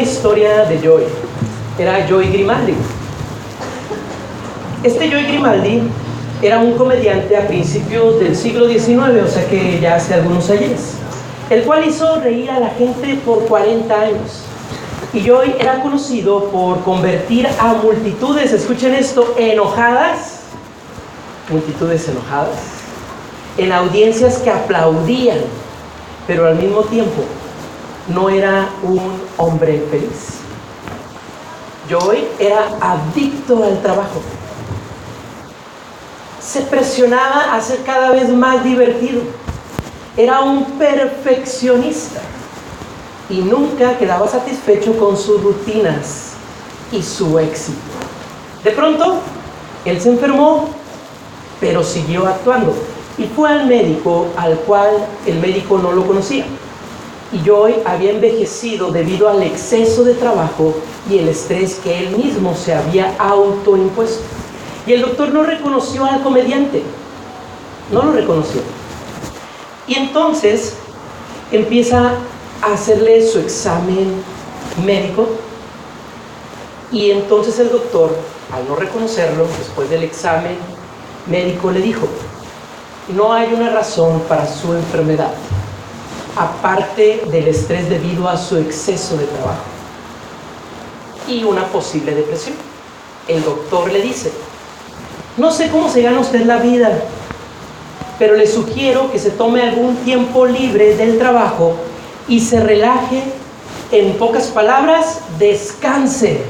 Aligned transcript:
historia 0.00 0.64
de 0.64 0.80
Joy. 0.80 1.04
Era 1.78 2.06
Joy 2.06 2.28
Grimaldi. 2.28 2.74
Este 4.82 5.10
Joy 5.10 5.24
Grimaldi 5.24 5.82
era 6.42 6.58
un 6.58 6.72
comediante 6.72 7.36
a 7.36 7.46
principios 7.46 8.18
del 8.18 8.34
siglo 8.34 8.66
XIX, 8.66 9.22
o 9.24 9.28
sea 9.28 9.46
que 9.48 9.78
ya 9.80 9.96
hace 9.96 10.14
algunos 10.14 10.48
años, 10.48 10.80
el 11.50 11.62
cual 11.64 11.86
hizo 11.86 12.20
reír 12.20 12.50
a 12.50 12.60
la 12.60 12.70
gente 12.70 13.18
por 13.26 13.44
40 13.46 13.94
años. 13.94 14.42
Y 15.12 15.20
Joy 15.20 15.54
era 15.58 15.82
conocido 15.82 16.44
por 16.46 16.82
convertir 16.82 17.46
a 17.58 17.74
multitudes, 17.74 18.52
escuchen 18.52 18.94
esto, 18.94 19.34
enojadas, 19.36 20.40
multitudes 21.50 22.08
enojadas, 22.08 22.58
en 23.58 23.72
audiencias 23.72 24.38
que 24.38 24.50
aplaudían, 24.50 25.40
pero 26.26 26.46
al 26.46 26.54
mismo 26.54 26.82
tiempo 26.82 27.24
no 28.14 28.28
era 28.28 28.68
un 28.82 29.00
hombre 29.36 29.84
feliz. 29.90 30.38
Joy 31.88 32.24
era 32.38 32.68
adicto 32.80 33.64
al 33.64 33.80
trabajo. 33.82 34.20
Se 36.40 36.62
presionaba 36.62 37.54
a 37.54 37.60
ser 37.60 37.82
cada 37.82 38.10
vez 38.10 38.28
más 38.30 38.62
divertido. 38.62 39.22
Era 40.16 40.40
un 40.40 40.64
perfeccionista 40.78 42.20
y 43.28 43.42
nunca 43.42 43.96
quedaba 43.98 44.26
satisfecho 44.28 44.96
con 44.98 45.16
sus 45.16 45.42
rutinas 45.42 46.32
y 46.92 47.02
su 47.02 47.38
éxito. 47.38 47.78
De 48.64 48.72
pronto, 48.72 49.20
él 49.84 50.00
se 50.00 50.10
enfermó, 50.10 50.68
pero 51.60 51.82
siguió 51.84 52.26
actuando 52.26 52.74
y 53.16 53.24
fue 53.24 53.50
al 53.50 53.66
médico 53.66 54.28
al 54.36 54.56
cual 54.60 54.90
el 55.26 55.38
médico 55.38 55.78
no 55.78 55.92
lo 55.92 56.06
conocía. 56.06 56.44
Y 57.32 57.38
Joy 57.44 57.76
había 57.84 58.10
envejecido 58.10 58.90
debido 58.90 59.28
al 59.28 59.42
exceso 59.42 60.02
de 60.02 60.14
trabajo 60.14 60.74
y 61.08 61.18
el 61.18 61.28
estrés 61.28 61.76
que 61.76 61.98
él 61.98 62.16
mismo 62.16 62.54
se 62.54 62.74
había 62.74 63.14
autoimpuesto. 63.18 64.22
Y 64.86 64.94
el 64.94 65.02
doctor 65.02 65.28
no 65.32 65.44
reconoció 65.44 66.04
al 66.04 66.22
comediante, 66.22 66.82
no 67.92 68.02
lo 68.02 68.12
reconoció. 68.12 68.62
Y 69.86 69.94
entonces 69.94 70.74
empieza 71.52 72.14
a 72.62 72.72
hacerle 72.72 73.26
su 73.26 73.38
examen 73.38 74.22
médico 74.84 75.28
y 76.92 77.12
entonces 77.12 77.58
el 77.60 77.70
doctor, 77.70 78.16
al 78.52 78.66
no 78.66 78.74
reconocerlo, 78.74 79.46
después 79.58 79.88
del 79.90 80.02
examen 80.02 80.56
médico, 81.26 81.70
le 81.70 81.80
dijo, 81.80 82.08
no 83.14 83.32
hay 83.32 83.52
una 83.52 83.70
razón 83.70 84.20
para 84.28 84.46
su 84.46 84.74
enfermedad, 84.74 85.32
aparte 86.36 87.22
del 87.30 87.48
estrés 87.48 87.88
debido 87.88 88.28
a 88.28 88.36
su 88.36 88.56
exceso 88.56 89.16
de 89.16 89.26
trabajo 89.26 89.64
y 91.28 91.44
una 91.44 91.64
posible 91.66 92.14
depresión. 92.14 92.56
El 93.28 93.44
doctor 93.44 93.92
le 93.92 94.02
dice, 94.02 94.32
no 95.36 95.50
sé 95.50 95.70
cómo 95.70 95.88
se 95.88 96.02
gana 96.02 96.20
usted 96.20 96.44
la 96.44 96.56
vida, 96.56 97.02
pero 98.18 98.34
le 98.34 98.46
sugiero 98.46 99.10
que 99.10 99.18
se 99.18 99.30
tome 99.30 99.62
algún 99.62 99.96
tiempo 99.98 100.46
libre 100.46 100.96
del 100.96 101.18
trabajo 101.18 101.76
y 102.28 102.40
se 102.40 102.60
relaje, 102.60 103.22
en 103.92 104.14
pocas 104.14 104.48
palabras, 104.48 105.20
descanse. 105.38 106.42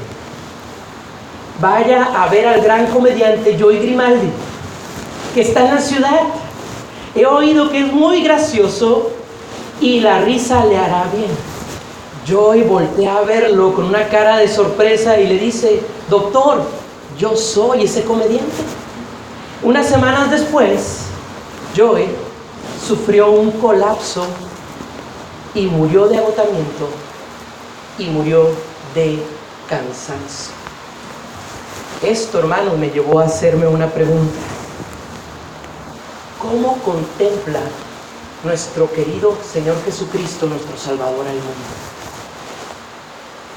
Vaya 1.60 2.08
a 2.16 2.28
ver 2.28 2.46
al 2.46 2.62
gran 2.62 2.86
comediante 2.86 3.56
Joy 3.58 3.78
Grimaldi, 3.78 4.30
que 5.34 5.42
está 5.42 5.66
en 5.66 5.74
la 5.74 5.80
ciudad. 5.80 6.20
He 7.14 7.26
oído 7.26 7.70
que 7.70 7.80
es 7.80 7.92
muy 7.92 8.22
gracioso 8.22 9.12
y 9.80 10.00
la 10.00 10.20
risa 10.20 10.64
le 10.64 10.78
hará 10.78 11.04
bien. 11.14 11.30
Joy 12.26 12.62
voltea 12.62 13.16
a 13.16 13.22
verlo 13.22 13.72
con 13.74 13.86
una 13.86 14.08
cara 14.08 14.36
de 14.36 14.46
sorpresa 14.46 15.18
y 15.18 15.26
le 15.26 15.38
dice, 15.38 15.82
doctor, 16.08 16.62
yo 17.18 17.36
soy 17.36 17.84
ese 17.84 18.04
comediante. 18.04 18.62
Unas 19.62 19.86
semanas 19.86 20.30
después, 20.30 21.00
Joy 21.74 22.06
sufrió 22.86 23.30
un 23.30 23.50
colapso 23.52 24.26
y 25.54 25.66
murió 25.66 26.06
de 26.08 26.18
agotamiento 26.18 26.88
y 27.98 28.04
murió 28.06 28.48
de 28.94 29.22
cansancio. 29.68 30.52
Esto, 32.02 32.38
hermano, 32.38 32.76
me 32.76 32.90
llevó 32.90 33.20
a 33.20 33.24
hacerme 33.24 33.66
una 33.66 33.86
pregunta. 33.86 34.38
¿Cómo 36.38 36.78
contempla 36.78 37.60
nuestro 38.44 38.90
querido 38.90 39.36
Señor 39.50 39.76
Jesucristo, 39.84 40.46
nuestro 40.46 40.76
Salvador 40.76 41.26
al 41.26 41.34
mundo? 41.34 41.50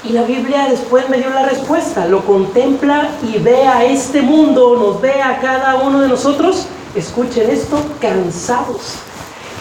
Y 0.04 0.10
la 0.10 0.22
Biblia 0.22 0.68
después 0.68 1.08
me 1.08 1.16
dio 1.18 1.30
la 1.30 1.46
respuesta. 1.46 2.06
Lo 2.06 2.24
contempla 2.24 3.10
y 3.22 3.38
ve 3.38 3.66
a 3.66 3.84
este 3.84 4.20
mundo, 4.20 4.76
nos 4.76 5.00
ve 5.00 5.22
a 5.22 5.40
cada 5.40 5.76
uno 5.76 6.00
de 6.00 6.08
nosotros, 6.08 6.66
escuchen 6.94 7.48
esto, 7.48 7.78
cansados 8.00 8.98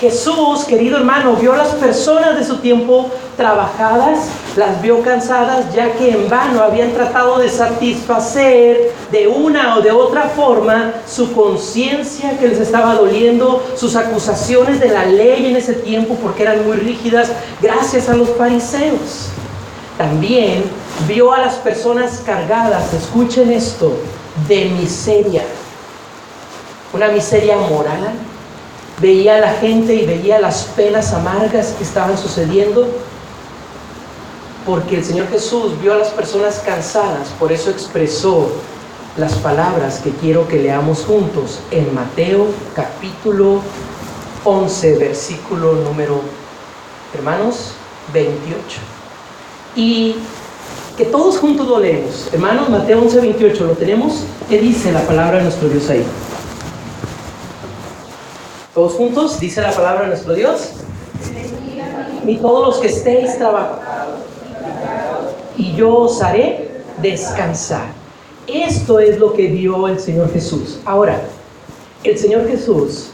Jesús, 0.03 0.66
querido 0.67 0.97
hermano, 0.97 1.38
vio 1.38 1.53
a 1.53 1.57
las 1.57 1.69
personas 1.75 2.38
de 2.38 2.44
su 2.44 2.57
tiempo 2.57 3.09
trabajadas, 3.35 4.27
las 4.55 4.81
vio 4.81 5.01
cansadas, 5.01 5.73
ya 5.73 5.91
que 5.94 6.11
en 6.11 6.29
vano 6.29 6.61
habían 6.61 6.91
tratado 6.91 7.39
de 7.39 7.49
satisfacer 7.49 8.91
de 9.11 9.27
una 9.27 9.77
o 9.77 9.81
de 9.81 9.91
otra 9.91 10.29
forma 10.29 10.94
su 11.07 11.33
conciencia 11.33 12.38
que 12.38 12.47
les 12.47 12.59
estaba 12.59 12.95
doliendo, 12.95 13.63
sus 13.75 13.95
acusaciones 13.95 14.79
de 14.79 14.89
la 14.89 15.05
ley 15.05 15.47
en 15.47 15.55
ese 15.55 15.73
tiempo 15.73 16.16
porque 16.22 16.43
eran 16.43 16.66
muy 16.66 16.77
rígidas, 16.77 17.31
gracias 17.61 18.09
a 18.09 18.16
los 18.16 18.29
fariseos. 18.29 19.29
También 19.97 20.63
vio 21.07 21.33
a 21.33 21.39
las 21.39 21.55
personas 21.55 22.22
cargadas, 22.25 22.93
escuchen 22.93 23.51
esto, 23.51 23.93
de 24.47 24.66
miseria. 24.66 25.43
Una 26.93 27.09
miseria 27.09 27.57
moral, 27.57 28.13
veía 28.99 29.38
a 29.38 29.39
la 29.39 29.53
gente 29.53 29.93
y 29.93 30.05
veía 30.05 30.39
las 30.39 30.63
penas 30.75 31.13
amargas 31.13 31.73
que 31.77 31.83
estaban 31.83 32.17
sucediendo, 32.17 32.88
porque 34.66 34.97
el 34.97 35.03
Señor 35.03 35.28
Jesús 35.29 35.79
vio 35.81 35.94
a 35.94 35.97
las 35.97 36.09
personas 36.09 36.62
cansadas, 36.66 37.29
por 37.40 37.51
eso 37.51 37.69
expresó 37.69 38.50
las 39.18 39.34
palabras 39.35 40.00
que 40.00 40.12
quiero 40.12 40.47
que 40.47 40.59
leamos 40.59 41.06
juntos 41.06 41.59
en 41.72 41.94
Mateo 41.94 42.47
capítulo 42.75 43.62
11, 44.44 44.97
versículo 44.97 45.73
número, 45.75 46.22
hermanos, 47.13 47.72
28. 48.13 48.56
Y 49.75 50.16
que 50.97 51.06
todos 51.06 51.38
juntos 51.38 51.68
lo 51.68 51.79
leemos. 51.79 52.29
Hermanos, 52.31 52.69
Mateo 52.69 53.02
11, 53.02 53.19
28, 53.19 53.66
¿lo 53.66 53.73
tenemos? 53.73 54.23
¿Qué 54.50 54.59
dice 54.59 54.91
la 54.91 55.02
palabra 55.02 55.38
de 55.38 55.44
nuestro 55.44 55.69
Dios 55.69 55.90
ahí? 55.90 56.03
Todos 58.73 58.94
juntos, 58.94 59.40
dice 59.40 59.62
la 59.62 59.72
palabra 59.72 60.02
de 60.02 60.07
nuestro 60.07 60.34
Dios. 60.34 60.72
Y 62.25 62.38
todos 62.38 62.68
los 62.68 62.78
que 62.78 62.88
estéis 62.88 63.38
trabajando, 63.38 63.82
y 65.58 65.75
yo 65.75 65.96
os 65.96 66.22
haré 66.22 66.72
descansar. 67.02 67.88
Esto 68.47 69.00
es 69.00 69.19
lo 69.19 69.34
que 69.34 69.47
vio 69.47 69.88
el 69.88 70.00
Señor 70.00 70.31
Jesús. 70.31 70.80
Ahora, 70.86 71.22
el 72.03 72.18
Señor 72.18 72.47
Jesús 72.47 73.12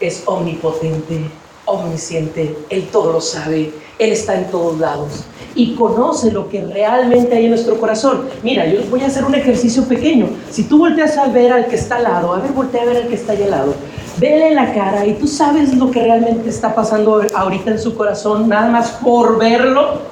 es 0.00 0.22
omnipotente, 0.26 1.22
omnisciente, 1.64 2.56
Él 2.68 2.88
todo 2.92 3.12
lo 3.12 3.20
sabe, 3.20 3.72
Él 3.98 4.12
está 4.12 4.36
en 4.36 4.50
todos 4.50 4.78
lados 4.78 5.24
y 5.54 5.74
conoce 5.74 6.30
lo 6.30 6.48
que 6.48 6.64
realmente 6.64 7.36
hay 7.36 7.44
en 7.44 7.50
nuestro 7.50 7.78
corazón. 7.78 8.28
Mira, 8.42 8.66
yo 8.66 8.80
les 8.80 8.90
voy 8.90 9.00
a 9.02 9.06
hacer 9.06 9.24
un 9.24 9.34
ejercicio 9.34 9.84
pequeño. 9.84 10.28
Si 10.50 10.64
tú 10.64 10.78
volteas 10.78 11.16
a 11.18 11.28
ver 11.28 11.52
al 11.52 11.66
que 11.66 11.76
está 11.76 11.96
al 11.96 12.04
lado, 12.04 12.34
a 12.34 12.38
ver, 12.38 12.52
voltea 12.52 12.82
a 12.82 12.86
ver 12.86 12.96
al 12.98 13.08
que 13.08 13.14
está 13.14 13.32
ahí 13.32 13.42
al 13.42 13.50
lado, 13.50 13.74
vele 14.18 14.54
la 14.54 14.72
cara 14.72 15.06
y 15.06 15.14
tú 15.14 15.26
sabes 15.26 15.74
lo 15.74 15.90
que 15.90 16.02
realmente 16.02 16.48
está 16.48 16.74
pasando 16.74 17.22
ahorita 17.34 17.70
en 17.70 17.78
su 17.78 17.94
corazón, 17.94 18.48
nada 18.48 18.70
más 18.70 18.90
por 19.02 19.38
verlo, 19.38 20.11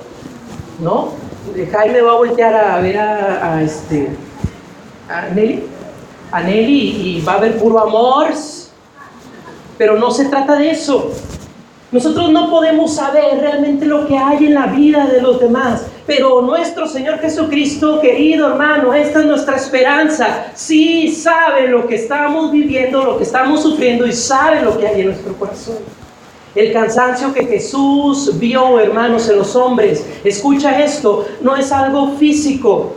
¿no? 0.80 1.10
Jaime 1.72 2.00
va 2.02 2.12
a 2.12 2.16
voltear 2.16 2.54
a 2.54 2.80
ver 2.80 2.98
a, 2.98 3.62
este, 3.62 4.08
a 5.08 5.28
Nelly, 5.30 5.68
y 6.78 7.22
va 7.26 7.34
a 7.34 7.40
ver 7.40 7.58
puro 7.58 7.80
amor, 7.80 8.28
pero 9.76 9.96
no 9.96 10.10
se 10.10 10.26
trata 10.26 10.56
de 10.56 10.70
eso. 10.70 11.10
Nosotros 11.92 12.30
no 12.30 12.50
podemos 12.50 12.94
saber 12.94 13.40
realmente 13.40 13.84
lo 13.84 14.06
que 14.06 14.16
hay 14.16 14.46
en 14.46 14.54
la 14.54 14.66
vida 14.66 15.06
de 15.06 15.20
los 15.20 15.40
demás, 15.40 15.86
pero 16.06 16.40
nuestro 16.40 16.86
Señor 16.86 17.18
Jesucristo, 17.18 18.00
querido 18.00 18.48
hermano, 18.48 18.94
esta 18.94 19.20
es 19.20 19.26
nuestra 19.26 19.56
esperanza. 19.56 20.46
Sí 20.54 21.12
sabe 21.12 21.66
lo 21.66 21.88
que 21.88 21.96
estamos 21.96 22.52
viviendo, 22.52 23.02
lo 23.02 23.18
que 23.18 23.24
estamos 23.24 23.62
sufriendo 23.62 24.06
y 24.06 24.12
sabe 24.12 24.62
lo 24.62 24.78
que 24.78 24.86
hay 24.86 25.00
en 25.00 25.06
nuestro 25.08 25.34
corazón. 25.34 25.78
El 26.54 26.72
cansancio 26.72 27.32
que 27.32 27.46
Jesús 27.46 28.38
vio, 28.40 28.80
hermanos, 28.80 29.28
en 29.28 29.38
los 29.38 29.54
hombres, 29.54 30.04
escucha 30.24 30.82
esto, 30.82 31.24
no 31.40 31.54
es 31.54 31.70
algo 31.70 32.16
físico, 32.16 32.92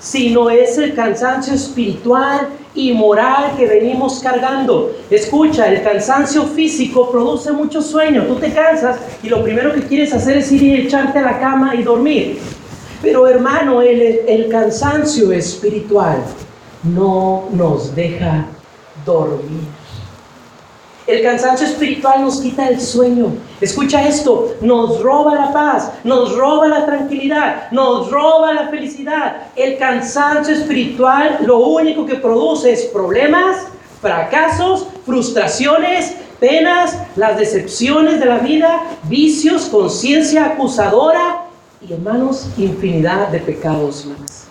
sino 0.00 0.50
es 0.50 0.76
el 0.78 0.92
cansancio 0.94 1.54
espiritual 1.54 2.48
y 2.74 2.92
moral 2.92 3.52
que 3.56 3.66
venimos 3.66 4.18
cargando. 4.18 4.92
Escucha, 5.08 5.68
el 5.68 5.84
cansancio 5.84 6.42
físico 6.44 7.08
produce 7.10 7.52
mucho 7.52 7.80
sueño. 7.80 8.24
Tú 8.24 8.34
te 8.36 8.52
cansas 8.52 8.98
y 9.22 9.28
lo 9.28 9.42
primero 9.42 9.72
que 9.72 9.82
quieres 9.82 10.12
hacer 10.12 10.38
es 10.38 10.50
ir 10.50 10.64
y 10.64 10.74
echarte 10.74 11.20
a 11.20 11.22
la 11.22 11.38
cama 11.38 11.76
y 11.76 11.84
dormir. 11.84 12.38
Pero 13.02 13.28
hermano, 13.28 13.82
el, 13.82 14.00
el 14.26 14.48
cansancio 14.48 15.30
espiritual 15.30 16.24
no 16.82 17.44
nos 17.52 17.94
deja 17.94 18.46
dormir. 19.04 19.85
El 21.06 21.22
cansancio 21.22 21.68
espiritual 21.68 22.22
nos 22.22 22.40
quita 22.40 22.68
el 22.68 22.80
sueño. 22.80 23.32
Escucha 23.60 24.08
esto, 24.08 24.56
nos 24.60 25.00
roba 25.00 25.36
la 25.36 25.52
paz, 25.52 25.92
nos 26.02 26.36
roba 26.36 26.66
la 26.66 26.84
tranquilidad, 26.84 27.70
nos 27.70 28.10
roba 28.10 28.52
la 28.52 28.68
felicidad. 28.68 29.48
El 29.54 29.78
cansancio 29.78 30.52
espiritual 30.52 31.38
lo 31.42 31.58
único 31.58 32.04
que 32.04 32.16
produce 32.16 32.72
es 32.72 32.86
problemas, 32.86 33.68
fracasos, 34.00 34.88
frustraciones, 35.04 36.16
penas, 36.40 36.98
las 37.14 37.38
decepciones 37.38 38.18
de 38.18 38.26
la 38.26 38.38
vida, 38.38 38.82
vicios, 39.04 39.66
conciencia 39.66 40.46
acusadora 40.46 41.44
y 41.80 41.92
hermanos, 41.92 42.48
infinidad 42.58 43.28
de 43.28 43.38
pecados 43.38 44.06
más. 44.06 44.46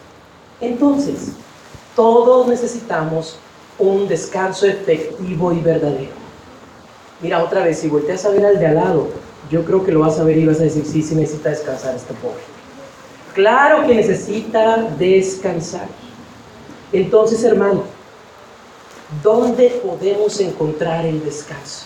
Entonces, 0.62 1.34
todos 1.98 2.48
necesitamos 2.48 3.38
un 3.78 4.08
descanso 4.08 4.66
efectivo 4.66 5.52
y 5.52 5.60
verdadero. 5.60 6.25
Mira, 7.22 7.44
otra 7.44 7.64
vez, 7.64 7.80
si 7.80 7.88
volteas 7.88 8.26
a 8.26 8.30
ver 8.30 8.46
al 8.46 8.60
de 8.60 8.68
al 8.68 8.76
lado, 8.76 9.08
yo 9.50 9.64
creo 9.64 9.84
que 9.84 9.92
lo 9.92 10.02
vas 10.02 10.20
a 10.20 10.24
ver 10.24 10.38
y 10.38 10.46
vas 10.46 10.60
a 10.60 10.64
decir, 10.64 10.86
sí, 10.86 11.02
sí 11.02 11.16
necesita 11.16 11.50
descansar 11.50 11.96
este 11.96 12.14
pobre. 12.16 12.42
Claro 13.34 13.86
que 13.86 13.96
necesita 13.96 14.88
descansar. 14.98 15.88
Entonces, 16.92 17.44
hermano, 17.44 17.84
¿dónde 19.22 19.82
podemos 19.84 20.40
encontrar 20.40 21.06
el 21.06 21.24
descanso? 21.24 21.86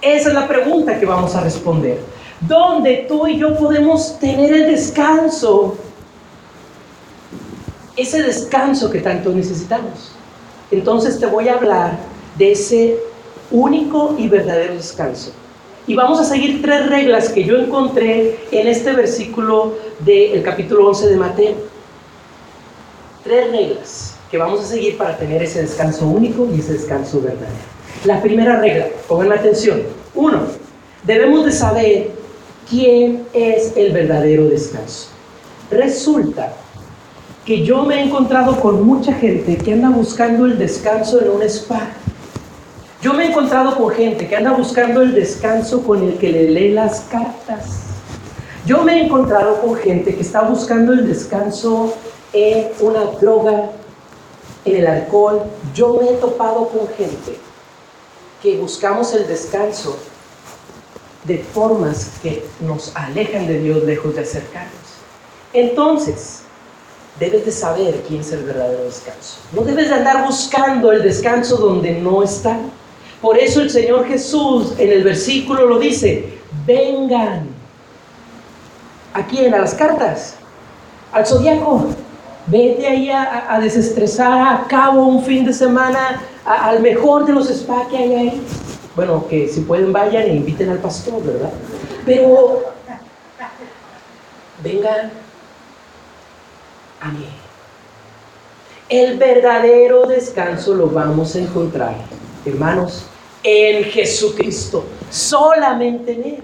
Esa 0.00 0.28
es 0.28 0.34
la 0.34 0.48
pregunta 0.48 0.98
que 0.98 1.06
vamos 1.06 1.34
a 1.34 1.40
responder. 1.40 2.00
¿Dónde 2.40 3.06
tú 3.08 3.28
y 3.28 3.38
yo 3.38 3.56
podemos 3.56 4.18
tener 4.18 4.52
el 4.52 4.66
descanso? 4.72 5.76
Ese 7.96 8.22
descanso 8.22 8.90
que 8.90 9.00
tanto 9.00 9.30
necesitamos. 9.30 10.10
Entonces 10.72 11.20
te 11.20 11.26
voy 11.26 11.48
a 11.48 11.54
hablar 11.54 11.98
de 12.36 12.52
ese 12.52 12.98
único 13.52 14.16
y 14.18 14.28
verdadero 14.28 14.74
descanso. 14.74 15.32
Y 15.86 15.94
vamos 15.94 16.20
a 16.20 16.24
seguir 16.24 16.62
tres 16.62 16.88
reglas 16.88 17.28
que 17.28 17.44
yo 17.44 17.56
encontré 17.56 18.38
en 18.50 18.68
este 18.68 18.92
versículo 18.92 19.74
del 20.00 20.42
capítulo 20.42 20.88
11 20.88 21.08
de 21.08 21.16
Mateo. 21.16 21.54
Tres 23.24 23.50
reglas 23.50 24.16
que 24.30 24.38
vamos 24.38 24.60
a 24.60 24.64
seguir 24.64 24.96
para 24.96 25.16
tener 25.16 25.42
ese 25.42 25.62
descanso 25.62 26.06
único 26.06 26.48
y 26.54 26.60
ese 26.60 26.74
descanso 26.74 27.20
verdadero. 27.20 27.72
La 28.04 28.22
primera 28.22 28.58
regla, 28.60 28.86
pongan 29.06 29.32
atención. 29.32 29.82
Uno, 30.14 30.42
debemos 31.04 31.44
de 31.44 31.52
saber 31.52 32.10
quién 32.68 33.24
es 33.32 33.76
el 33.76 33.92
verdadero 33.92 34.46
descanso. 34.46 35.08
Resulta 35.70 36.52
que 37.44 37.62
yo 37.64 37.84
me 37.84 37.96
he 37.96 38.04
encontrado 38.04 38.60
con 38.60 38.86
mucha 38.86 39.12
gente 39.12 39.56
que 39.56 39.72
anda 39.72 39.90
buscando 39.90 40.46
el 40.46 40.58
descanso 40.58 41.20
en 41.20 41.30
un 41.30 41.42
spa 41.42 41.90
yo 43.02 43.12
me 43.12 43.24
he 43.24 43.30
encontrado 43.30 43.76
con 43.76 43.90
gente 43.90 44.28
que 44.28 44.36
anda 44.36 44.52
buscando 44.52 45.02
el 45.02 45.12
descanso 45.12 45.82
con 45.82 46.04
el 46.04 46.18
que 46.18 46.30
le 46.30 46.48
lee 46.48 46.70
las 46.70 47.00
cartas. 47.00 47.80
Yo 48.64 48.84
me 48.84 48.92
he 48.92 49.06
encontrado 49.06 49.60
con 49.60 49.74
gente 49.74 50.14
que 50.14 50.20
está 50.20 50.42
buscando 50.42 50.92
el 50.92 51.08
descanso 51.08 51.94
en 52.32 52.68
una 52.78 53.00
droga, 53.20 53.72
en 54.64 54.76
el 54.76 54.86
alcohol. 54.86 55.42
Yo 55.74 55.94
me 56.00 56.10
he 56.10 56.14
topado 56.14 56.68
con 56.68 56.86
gente 56.96 57.36
que 58.40 58.56
buscamos 58.58 59.12
el 59.14 59.26
descanso 59.26 59.98
de 61.24 61.38
formas 61.38 62.12
que 62.22 62.44
nos 62.60 62.94
alejan 62.94 63.48
de 63.48 63.58
Dios 63.58 63.82
lejos 63.82 64.14
de 64.14 64.20
acercarnos. 64.20 64.72
Entonces, 65.52 66.42
debes 67.18 67.44
de 67.44 67.50
saber 67.50 68.04
quién 68.06 68.20
es 68.20 68.30
el 68.30 68.44
verdadero 68.44 68.84
descanso. 68.84 69.38
No 69.52 69.62
debes 69.62 69.88
de 69.88 69.96
andar 69.96 70.24
buscando 70.24 70.92
el 70.92 71.02
descanso 71.02 71.56
donde 71.56 71.94
no 71.94 72.22
está. 72.22 72.60
Por 73.22 73.38
eso 73.38 73.62
el 73.62 73.70
Señor 73.70 74.06
Jesús 74.08 74.74
en 74.78 74.90
el 74.90 75.04
versículo 75.04 75.66
lo 75.66 75.78
dice, 75.78 76.24
vengan. 76.66 77.46
¿A 79.14 79.24
quién? 79.24 79.54
A 79.54 79.58
las 79.58 79.74
cartas. 79.74 80.34
Al 81.12 81.24
zodiaco. 81.24 81.86
Vete 82.48 82.84
ahí 82.84 83.08
a, 83.08 83.60
desestresar, 83.62 84.56
a 84.56 84.66
cabo 84.66 85.06
un 85.06 85.22
fin 85.22 85.44
de 85.44 85.52
semana, 85.52 86.20
al 86.44 86.80
mejor 86.80 87.24
de 87.24 87.32
los 87.32 87.48
spa 87.48 87.86
que 87.88 87.96
hay 87.96 88.14
ahí. 88.14 88.42
Bueno, 88.96 89.24
que 89.28 89.46
si 89.46 89.60
pueden 89.60 89.92
vayan 89.92 90.24
e 90.24 90.34
inviten 90.34 90.68
al 90.70 90.78
pastor, 90.78 91.22
¿verdad? 91.24 91.52
Pero 92.04 92.64
vengan 94.60 95.12
a 97.00 97.12
mí. 97.12 97.28
El 98.88 99.18
verdadero 99.18 100.06
descanso 100.06 100.74
lo 100.74 100.88
vamos 100.88 101.36
a 101.36 101.38
encontrar, 101.38 101.94
hermanos, 102.44 103.06
en 103.42 103.84
Jesucristo, 103.84 104.84
solamente 105.10 106.12
en 106.12 106.24
Él. 106.24 106.42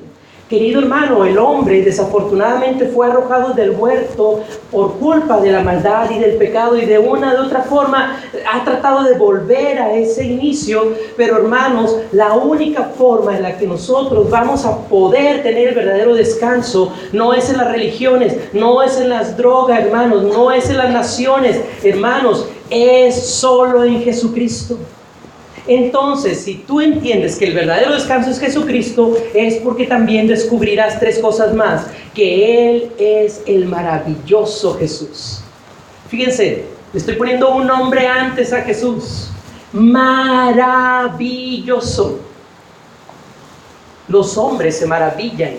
Querido 0.49 0.81
hermano, 0.81 1.27
el 1.27 1.37
hombre 1.37 1.83
desafortunadamente 1.83 2.87
fue 2.87 3.07
arrojado 3.07 3.53
del 3.53 3.73
huerto 3.73 4.41
por 4.71 4.95
culpa 4.95 5.39
de 5.43 5.53
la 5.53 5.63
maldad 5.63 6.11
y 6.11 6.19
del 6.19 6.37
pecado 6.37 6.79
y 6.79 6.87
de 6.87 6.99
una 6.99 7.35
de 7.35 7.41
otra 7.41 7.65
forma 7.65 8.19
ha 8.51 8.65
tratado 8.65 9.05
de 9.05 9.19
volver 9.19 9.79
a 9.79 9.93
ese 9.93 10.25
inicio, 10.25 10.95
pero 11.19 11.37
hermanos, 11.37 11.95
la 12.13 12.33
única 12.33 12.85
forma 12.85 13.37
en 13.37 13.43
la 13.43 13.59
que 13.59 13.67
nosotros 13.67 14.31
vamos 14.31 14.65
a 14.65 14.79
poder 14.89 15.43
tener 15.43 15.69
el 15.69 15.75
verdadero 15.75 16.15
descanso 16.15 16.95
no 17.13 17.35
es 17.35 17.51
en 17.51 17.59
las 17.59 17.71
religiones, 17.71 18.35
no 18.55 18.83
es 18.83 18.99
en 18.99 19.11
las 19.11 19.37
drogas, 19.37 19.81
hermanos, 19.81 20.23
no 20.23 20.51
es 20.51 20.71
en 20.71 20.79
las 20.79 20.91
naciones, 20.91 21.61
hermanos, 21.83 22.47
es 22.71 23.23
solo 23.23 23.85
en 23.85 24.01
Jesucristo. 24.01 24.79
Entonces, 25.69 26.41
si 26.41 26.55
tú 26.55 26.81
entiendes 26.81 27.37
que 27.37 27.45
el 27.45 27.53
verdadero 27.55 27.93
descanso 27.93 28.31
es 28.31 28.41
Jesucristo, 28.41 29.15
es 29.35 29.57
porque 29.57 29.87
también 29.87 30.27
descubrirás 30.27 30.99
tres 30.99 31.19
cosas 31.19 31.55
más, 31.55 31.87
que 32.15 32.71
Él 32.71 32.91
es 32.99 33.43
el 33.47 33.67
maravilloso 33.67 34.79
Jesús. 34.79 35.43
Fíjense, 36.09 36.65
le 36.93 36.99
estoy 36.99 37.17
poniendo 37.17 37.55
un 37.55 37.67
nombre 37.67 38.07
antes 38.07 38.51
a 38.55 38.63
Jesús. 38.63 39.29
Maravilloso. 39.73 40.99
Los 44.09 44.39
hombres 44.39 44.79
se 44.79 44.87
maravillan 44.87 45.53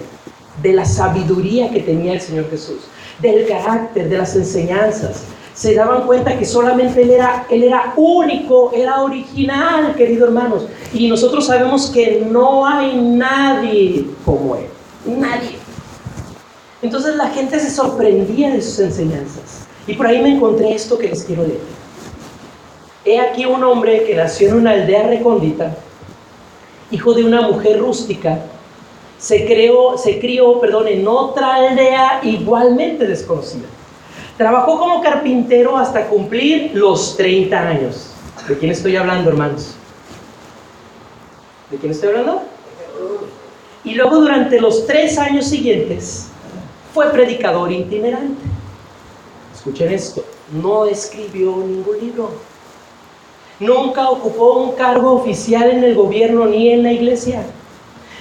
de 0.64 0.74
la 0.74 0.86
sabiduría 0.86 1.70
que 1.70 1.82
tenía 1.82 2.14
el 2.14 2.22
Señor 2.22 2.50
Jesús, 2.50 2.80
del 3.20 3.48
carácter, 3.48 4.10
de 4.10 4.18
las 4.18 4.36
enseñanzas, 4.36 5.26
se 5.60 5.76
daban 5.76 6.04
cuenta 6.04 6.38
que 6.40 6.46
solamente 6.46 7.02
él 7.02 7.12
era, 7.12 7.46
él 7.50 7.66
era 7.66 7.92
único, 7.98 8.72
era 8.74 9.02
original, 9.02 9.94
queridos 9.94 10.30
hermanos. 10.30 10.68
Y 10.94 11.10
nosotros 11.10 11.48
sabemos 11.48 11.90
que 11.90 12.26
no 12.32 12.66
hay 12.66 12.96
nadie 12.96 14.06
como 14.24 14.56
él. 14.56 14.68
Nadie. 15.06 15.58
Entonces 16.82 17.18
la 17.18 17.28
gente 17.32 17.60
se 17.60 17.72
sorprendía 17.72 18.52
de 18.52 18.62
sus 18.62 18.80
enseñanzas. 18.80 19.68
Y 19.86 19.96
por 19.96 20.08
ahí 20.08 20.22
me 20.22 20.34
encontré 20.36 20.74
esto 20.74 20.98
que 20.98 21.10
les 21.10 21.26
quiero 21.26 21.44
leer. 21.44 21.60
He 23.04 23.20
aquí 23.20 23.44
un 23.44 23.62
hombre 23.62 24.06
que 24.06 24.16
nació 24.16 24.48
en 24.48 24.54
una 24.54 24.72
aldea 24.72 25.08
recóndita, 25.08 25.76
hijo 26.90 27.14
de 27.14 27.26
una 27.26 27.42
mujer 27.42 27.80
rústica, 27.80 28.46
se, 29.18 29.46
creó, 29.46 29.98
se 29.98 30.22
crió 30.22 30.62
perdón, 30.62 30.88
en 30.88 31.06
otra 31.06 31.56
aldea 31.56 32.22
igualmente 32.24 33.06
desconocida. 33.06 33.68
Trabajó 34.40 34.80
como 34.80 35.02
carpintero 35.02 35.76
hasta 35.76 36.08
cumplir 36.08 36.72
los 36.74 37.18
30 37.18 37.60
años. 37.60 38.12
¿De 38.48 38.58
quién 38.58 38.72
estoy 38.72 38.96
hablando, 38.96 39.32
hermanos? 39.32 39.76
¿De 41.70 41.76
quién 41.76 41.92
estoy 41.92 42.08
hablando? 42.08 42.44
Y 43.84 43.96
luego 43.96 44.22
durante 44.22 44.62
los 44.62 44.88
tres 44.88 45.18
años 45.18 45.46
siguientes 45.46 46.30
fue 46.94 47.12
predicador 47.12 47.70
itinerante. 47.70 48.42
Escuchen 49.54 49.92
esto, 49.92 50.24
no 50.54 50.86
escribió 50.86 51.58
ningún 51.58 52.00
libro. 52.00 52.32
Nunca 53.60 54.10
ocupó 54.10 54.54
un 54.54 54.72
cargo 54.72 55.16
oficial 55.16 55.70
en 55.70 55.84
el 55.84 55.96
gobierno 55.96 56.46
ni 56.46 56.70
en 56.70 56.84
la 56.84 56.94
iglesia 56.94 57.44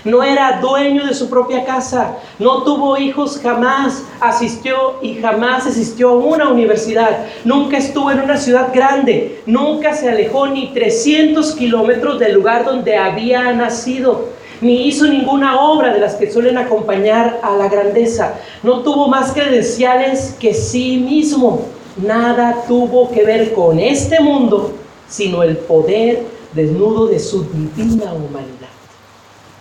no 0.05 0.23
era 0.23 0.61
dueño 0.61 1.07
de 1.07 1.15
su 1.15 1.29
propia 1.29 1.65
casa, 1.65 2.17
no 2.39 2.63
tuvo 2.63 2.97
hijos, 2.97 3.41
jamás 3.43 4.03
asistió 4.21 4.97
y 5.03 5.15
jamás 5.17 5.67
asistió 5.67 6.11
a 6.11 6.17
una 6.17 6.49
universidad, 6.49 7.27
nunca 7.45 7.79
estuvo 7.79 8.11
en 8.11 8.21
una 8.21 8.37
ciudad 8.37 8.69
grande, 8.73 9.43
nunca 9.47 9.95
se 9.95 10.09
alejó 10.09 10.47
ni 10.47 10.73
300 10.73 11.53
kilómetros 11.53 12.19
del 12.19 12.35
lugar 12.35 12.65
donde 12.65 12.97
había 12.97 13.53
nacido, 13.53 14.27
ni 14.61 14.89
hizo 14.89 15.07
ninguna 15.07 15.61
obra 15.61 15.93
de 15.93 16.01
las 16.01 16.17
que 16.17 16.31
suelen 16.31 16.59
acompañar 16.59 17.41
a 17.43 17.57
la 17.57 17.69
grandeza, 17.69 18.35
no 18.63 18.81
tuvo 18.81 19.09
más 19.09 19.33
credenciales 19.33 20.37
que 20.39 20.55
sí 20.55 20.97
mismo, 20.97 21.63
nada 21.97 22.63
tuvo 22.67 23.11
que 23.11 23.25
ver 23.25 23.53
con 23.53 23.79
este 23.79 24.21
mundo 24.21 24.75
sino 25.09 25.43
el 25.43 25.57
poder 25.57 26.23
desnudo 26.55 27.07
de 27.07 27.19
su 27.19 27.45
divina 27.45 28.13
humanidad. 28.13 28.68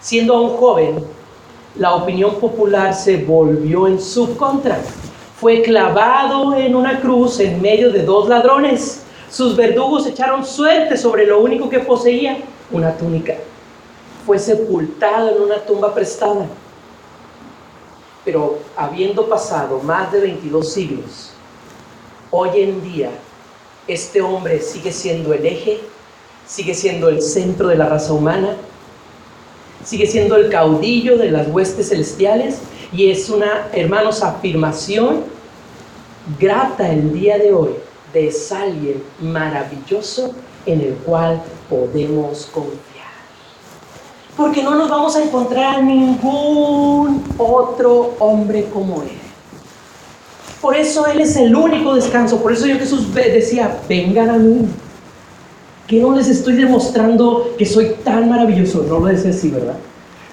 Siendo 0.02 0.36
aún 0.36 0.58
joven, 0.58 1.04
la 1.76 1.96
opinión 1.96 2.36
popular 2.36 2.94
se 2.94 3.18
volvió 3.18 3.88
en 3.88 4.02
su 4.02 4.36
contra. 4.38 4.80
Fue 5.40 5.62
clavado 5.62 6.56
en 6.56 6.76
una 6.76 7.00
cruz 7.00 7.40
en 7.40 7.62
medio 7.62 7.92
de 7.92 8.04
dos 8.04 8.28
ladrones. 8.28 9.04
Sus 9.30 9.56
verdugos 9.56 10.08
echaron 10.08 10.46
suerte 10.46 10.98
sobre 10.98 11.26
lo 11.26 11.40
único 11.42 11.70
que 11.70 11.80
poseía, 11.80 12.38
una 12.72 12.96
túnica. 12.98 13.36
Fue 14.26 14.40
sepultado 14.40 15.36
en 15.36 15.42
una 15.42 15.58
tumba 15.58 15.94
prestada. 15.94 16.48
Pero 18.26 18.60
habiendo 18.76 19.28
pasado 19.28 19.80
más 19.80 20.12
de 20.12 20.22
22 20.22 20.74
siglos, 20.74 21.32
hoy 22.32 22.50
en 22.56 22.82
día 22.84 23.10
este 23.88 24.22
hombre 24.22 24.62
sigue 24.62 24.92
siendo 24.92 25.34
el 25.34 25.46
eje, 25.46 25.80
sigue 26.46 26.74
siendo 26.74 27.08
el 27.10 27.22
centro 27.22 27.70
de 27.70 27.76
la 27.76 27.88
raza 27.88 28.12
humana, 28.14 28.58
sigue 29.88 30.06
siendo 30.06 30.36
el 30.36 30.50
caudillo 30.50 31.18
de 31.18 31.32
las 31.32 31.48
huestes 31.48 31.90
celestiales 31.90 32.58
y 32.92 33.10
es 33.10 33.30
una, 33.30 33.70
hermanos, 33.72 34.22
afirmación 34.22 35.24
grata 36.38 36.92
el 36.92 37.14
día 37.14 37.38
de 37.38 37.54
hoy 37.54 37.70
de 38.14 38.34
alguien 38.52 39.02
maravilloso 39.22 40.34
en 40.66 40.82
el 40.82 40.94
cual 40.96 41.42
podemos 41.70 42.48
confiar. 42.48 43.08
Porque 44.36 44.62
no 44.62 44.76
nos 44.76 44.90
vamos 44.90 45.16
a 45.16 45.24
encontrar 45.24 45.82
ningún 45.82 47.24
otro 47.38 48.16
hombre 48.20 48.66
como 48.74 49.04
Él. 49.04 49.18
Por 50.62 50.76
eso 50.76 51.08
Él 51.08 51.22
es 51.22 51.38
el 51.38 51.56
único 51.56 51.96
descanso. 51.96 52.42
Por 52.42 52.52
eso 52.52 52.68
yo 52.68 52.78
Jesús 52.78 53.14
decía, 53.14 53.80
vengan 53.88 54.30
a 54.30 54.38
mí. 54.38 54.68
Que 55.88 56.00
no 56.02 56.14
les 56.16 56.28
estoy 56.28 56.56
demostrando 56.56 57.56
que 57.58 57.66
soy 57.66 57.96
tan 58.04 58.30
maravilloso. 58.30 58.84
No 58.88 59.00
lo 59.00 59.06
decía 59.06 59.32
así, 59.32 59.50
¿verdad? 59.50 59.78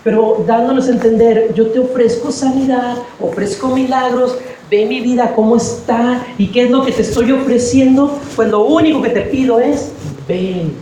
Pero 0.02 0.44
dándonos 0.46 0.88
a 0.88 0.92
entender, 0.92 1.54
yo 1.54 1.70
te 1.70 1.78
ofrezco 1.78 2.30
sanidad, 2.30 2.98
ofrezco 3.18 3.68
milagros, 3.68 4.36
ve 4.70 4.84
mi 4.84 5.00
vida 5.00 5.34
cómo 5.34 5.56
está 5.56 6.26
y 6.36 6.48
qué 6.48 6.64
es 6.64 6.70
lo 6.70 6.84
que 6.84 6.92
te 6.92 7.02
estoy 7.02 7.32
ofreciendo, 7.32 8.18
pues 8.36 8.50
lo 8.50 8.64
único 8.64 9.00
que 9.00 9.10
te 9.10 9.22
pido 9.22 9.60
es, 9.60 9.92
ven 10.28 10.74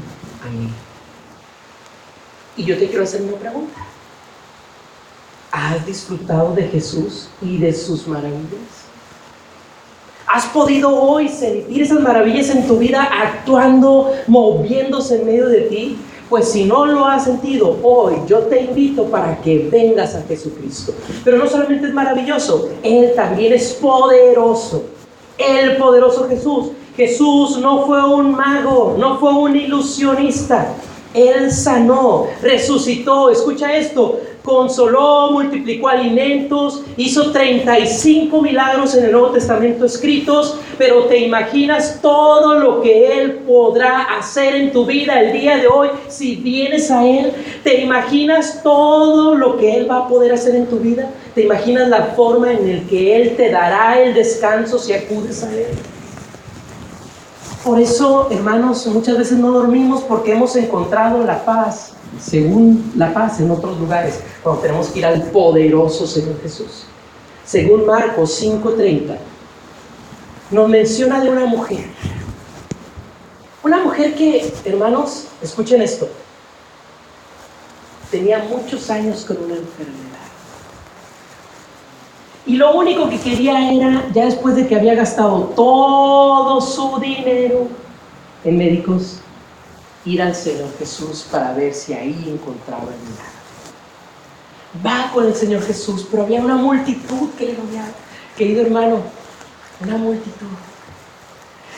a 0.45 0.51
mí. 0.51 0.69
Y 2.57 2.65
yo 2.65 2.77
te 2.77 2.89
quiero 2.89 3.05
hacer 3.05 3.23
una 3.23 3.37
pregunta. 3.37 3.81
¿Has 5.53 5.87
disfrutado 5.87 6.55
de 6.55 6.65
Jesús 6.65 7.29
y 7.41 7.59
de 7.59 7.73
sus 7.73 8.09
maravillas? 8.09 8.82
¿Has 10.33 10.47
podido 10.47 10.89
hoy 10.89 11.29
sentir 11.29 11.83
esas 11.83 12.01
maravillas 12.01 12.49
en 12.49 12.67
tu 12.67 12.79
vida 12.79 13.03
actuando, 13.03 14.15
moviéndose 14.29 15.17
en 15.17 15.27
medio 15.27 15.47
de 15.47 15.61
ti? 15.63 15.99
Pues 16.31 16.49
si 16.49 16.65
no 16.65 16.87
lo 16.87 17.05
has 17.05 17.25
sentido 17.25 17.77
hoy, 17.83 18.15
yo 18.27 18.39
te 18.39 18.63
invito 18.63 19.05
para 19.05 19.39
que 19.43 19.69
vengas 19.71 20.15
a 20.15 20.23
Jesucristo. 20.23 20.95
Pero 21.23 21.37
no 21.37 21.47
solamente 21.47 21.89
es 21.89 21.93
maravilloso, 21.93 22.71
Él 22.83 23.13
también 23.15 23.53
es 23.53 23.75
poderoso. 23.75 24.85
El 25.37 25.77
poderoso 25.77 26.27
Jesús. 26.27 26.69
Jesús 26.97 27.59
no 27.59 27.85
fue 27.85 28.03
un 28.03 28.35
mago, 28.35 28.97
no 28.99 29.19
fue 29.19 29.35
un 29.35 29.55
ilusionista. 29.55 30.73
Él 31.13 31.53
sanó, 31.53 32.29
resucitó. 32.41 33.29
Escucha 33.29 33.77
esto 33.77 34.19
consoló, 34.43 35.31
multiplicó 35.31 35.89
alimentos, 35.89 36.83
hizo 36.97 37.31
35 37.31 38.43
milagros 38.43 38.95
en 38.95 39.05
el 39.05 39.13
Nuevo 39.13 39.29
Testamento 39.29 39.85
escritos, 39.85 40.59
pero 40.79 41.05
te 41.05 41.19
imaginas 41.19 42.01
todo 42.03 42.59
lo 42.59 42.81
que 42.81 43.21
Él 43.21 43.41
podrá 43.47 44.19
hacer 44.19 44.55
en 44.55 44.73
tu 44.73 44.85
vida 44.85 45.21
el 45.21 45.33
día 45.33 45.59
de 45.59 45.69
hoy 45.69 45.89
si 46.09 46.37
vienes 46.37 46.91
a 46.91 47.07
Él, 47.07 47.33
te 47.63 47.81
imaginas 47.81 48.63
todo 48.63 49.35
lo 49.35 49.57
que 49.57 49.77
Él 49.77 49.91
va 49.91 49.99
a 49.99 50.09
poder 50.09 50.33
hacer 50.33 50.57
en 50.57 50.67
tu 50.67 50.79
vida, 50.79 51.11
te 51.35 51.43
imaginas 51.43 51.89
la 51.89 52.03
forma 52.17 52.53
en 52.53 52.77
la 52.77 52.89
que 52.89 53.17
Él 53.17 53.37
te 53.37 53.51
dará 53.51 54.03
el 54.03 54.15
descanso 54.15 54.79
si 54.79 54.93
acudes 54.93 55.45
a 55.45 55.53
Él. 55.53 55.92
Por 57.65 57.81
eso, 57.81 58.29
hermanos, 58.31 58.87
muchas 58.89 59.17
veces 59.19 59.39
no 59.39 59.53
dormimos 59.53 60.03
porque 60.03 60.33
hemos 60.33 60.57
encontrado 60.57 61.25
la 61.25 61.45
paz 61.45 61.93
según 62.21 62.93
la 62.97 63.13
paz 63.13 63.41
en 63.41 63.51
otros 63.51 63.79
lugares, 63.79 64.21
cuando 64.43 64.63
tenemos 64.63 64.89
que 64.89 64.99
ir 64.99 65.07
al 65.07 65.23
poderoso 65.31 66.07
Señor 66.07 66.41
Jesús. 66.43 66.85
Según 67.45 67.87
Marcos 67.87 68.39
5:30, 68.41 69.17
nos 70.51 70.69
menciona 70.69 71.21
de 71.21 71.31
una 71.31 71.47
mujer. 71.47 71.85
Una 73.63 73.79
mujer 73.79 74.15
que, 74.15 74.53
hermanos, 74.65 75.27
escuchen 75.41 75.83
esto, 75.83 76.09
tenía 78.11 78.39
muchos 78.41 78.91
años 78.91 79.25
con 79.25 79.37
una 79.39 79.55
enfermedad. 79.55 80.02
Y 82.45 82.57
lo 82.57 82.75
único 82.75 83.09
que 83.09 83.19
quería 83.21 83.73
era, 83.73 84.05
ya 84.13 84.25
después 84.25 84.57
de 84.57 84.67
que 84.67 84.75
había 84.75 84.95
gastado 84.95 85.53
todo 85.55 86.61
su 86.61 86.99
dinero 86.99 87.69
en 88.45 88.59
médicos, 88.59 89.21
ir 90.05 90.21
al 90.21 90.35
Señor 90.35 90.69
Jesús 90.79 91.27
para 91.31 91.53
ver 91.55 91.73
si 91.73 91.93
ahí 91.93 92.25
encontraba 92.27 92.83
el 92.83 92.99
milagro. 93.09 93.33
Va 94.85 95.13
con 95.13 95.27
el 95.27 95.35
Señor 95.35 95.63
Jesús, 95.63 96.07
pero 96.11 96.25
había 96.25 96.41
una 96.41 96.57
multitud 96.57 97.31
que 97.39 97.47
le 97.47 97.55
rodeaba. 97.55 97.93
Querido 98.37 98.63
hermano, 98.63 99.03
una 99.81 99.97
multitud. 99.97 100.49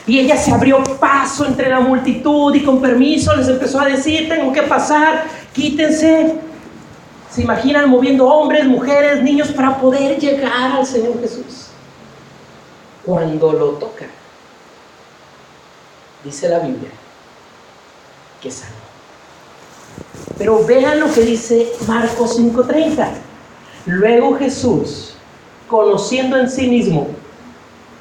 Y 0.07 0.19
ella 0.19 0.37
se 0.37 0.51
abrió 0.51 0.83
paso 0.99 1.45
entre 1.45 1.69
la 1.69 1.79
multitud 1.79 2.53
y 2.55 2.63
con 2.63 2.79
permiso 2.79 3.35
les 3.35 3.47
empezó 3.47 3.79
a 3.79 3.85
decir, 3.85 4.29
tengo 4.29 4.51
que 4.53 4.63
pasar, 4.63 5.25
quítense. 5.53 6.35
Se 7.35 7.41
imaginan 7.41 7.89
moviendo 7.89 8.27
hombres, 8.27 8.63
mujeres, 8.65 9.21
niños 9.21 9.49
para 9.49 9.77
poder 9.77 10.17
llegar 10.17 10.71
al 10.71 10.85
Señor 10.85 11.19
Jesús. 11.19 11.67
Cuando 13.05 13.51
lo 13.51 13.71
toca, 13.71 14.05
dice 16.23 16.47
la 16.47 16.59
Biblia, 16.59 16.89
pero 20.37 20.63
vean 20.63 21.01
lo 21.01 21.13
que 21.13 21.21
dice 21.21 21.73
Marcos 21.85 22.37
5:30. 22.37 23.09
Luego 23.85 24.37
Jesús, 24.37 25.15
conociendo 25.67 26.37
en 26.37 26.49
sí 26.49 26.67
mismo, 26.67 27.07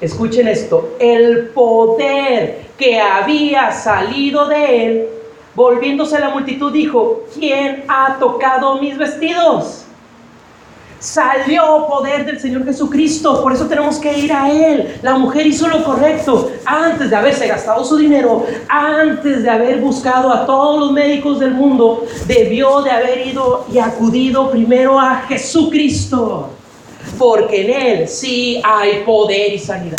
escuchen 0.00 0.46
esto, 0.46 0.94
el 1.00 1.48
poder 1.48 2.68
que 2.78 3.00
había 3.00 3.72
salido 3.72 4.46
de 4.46 4.86
él, 4.86 5.08
volviéndose 5.54 6.16
a 6.16 6.20
la 6.20 6.30
multitud, 6.30 6.72
dijo, 6.72 7.24
¿quién 7.32 7.84
ha 7.88 8.16
tocado 8.18 8.80
mis 8.80 8.96
vestidos? 8.98 9.84
Salió 10.98 11.86
poder 11.86 12.24
del 12.24 12.40
Señor 12.40 12.64
Jesucristo, 12.64 13.42
por 13.42 13.52
eso 13.52 13.66
tenemos 13.66 13.98
que 13.98 14.18
ir 14.18 14.32
a 14.32 14.50
Él. 14.50 14.98
La 15.02 15.18
mujer 15.18 15.46
hizo 15.46 15.68
lo 15.68 15.84
correcto 15.84 16.50
antes 16.64 17.10
de 17.10 17.16
haberse 17.16 17.46
gastado 17.46 17.84
su 17.84 17.98
dinero, 17.98 18.46
antes 18.68 19.42
de 19.42 19.50
haber 19.50 19.80
buscado 19.80 20.32
a 20.32 20.46
todos 20.46 20.80
los 20.80 20.92
médicos 20.92 21.40
del 21.40 21.50
mundo, 21.50 22.06
debió 22.26 22.80
de 22.80 22.90
haber 22.90 23.26
ido 23.26 23.66
y 23.70 23.78
acudido 23.78 24.50
primero 24.50 24.98
a 24.98 25.16
Jesucristo, 25.28 26.48
porque 27.18 27.66
en 27.66 27.82
Él 27.82 28.08
sí 28.08 28.62
hay 28.64 29.02
poder 29.04 29.52
y 29.52 29.58
sanidad, 29.58 29.98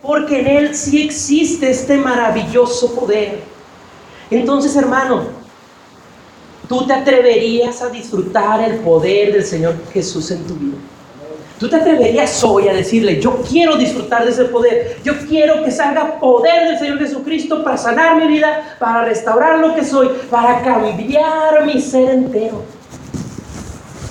porque 0.00 0.40
en 0.40 0.46
Él 0.46 0.74
sí 0.74 1.02
existe 1.04 1.68
este 1.68 1.98
maravilloso 1.98 2.94
poder. 2.94 3.57
Entonces, 4.30 4.76
hermano, 4.76 5.38
¿Tú 6.68 6.86
te 6.86 6.92
atreverías 6.92 7.80
a 7.80 7.88
disfrutar 7.88 8.60
el 8.60 8.80
poder 8.80 9.32
del 9.32 9.44
Señor 9.44 9.74
Jesús 9.90 10.30
en 10.30 10.44
tu 10.44 10.54
vida? 10.54 10.76
¿Tú 11.58 11.66
te 11.66 11.76
atreverías 11.76 12.44
hoy 12.44 12.68
a 12.68 12.74
decirle, 12.74 13.20
yo 13.20 13.36
quiero 13.48 13.76
disfrutar 13.78 14.24
de 14.26 14.30
ese 14.30 14.44
poder? 14.44 14.98
Yo 15.02 15.14
quiero 15.26 15.64
que 15.64 15.70
salga 15.70 16.20
poder 16.20 16.68
del 16.68 16.78
Señor 16.78 16.98
Jesucristo 16.98 17.64
para 17.64 17.78
sanar 17.78 18.16
mi 18.16 18.28
vida, 18.28 18.76
para 18.78 19.06
restaurar 19.06 19.58
lo 19.58 19.74
que 19.74 19.82
soy, 19.82 20.10
para 20.30 20.62
cambiar 20.62 21.64
mi 21.64 21.80
ser 21.80 22.10
entero. 22.10 22.62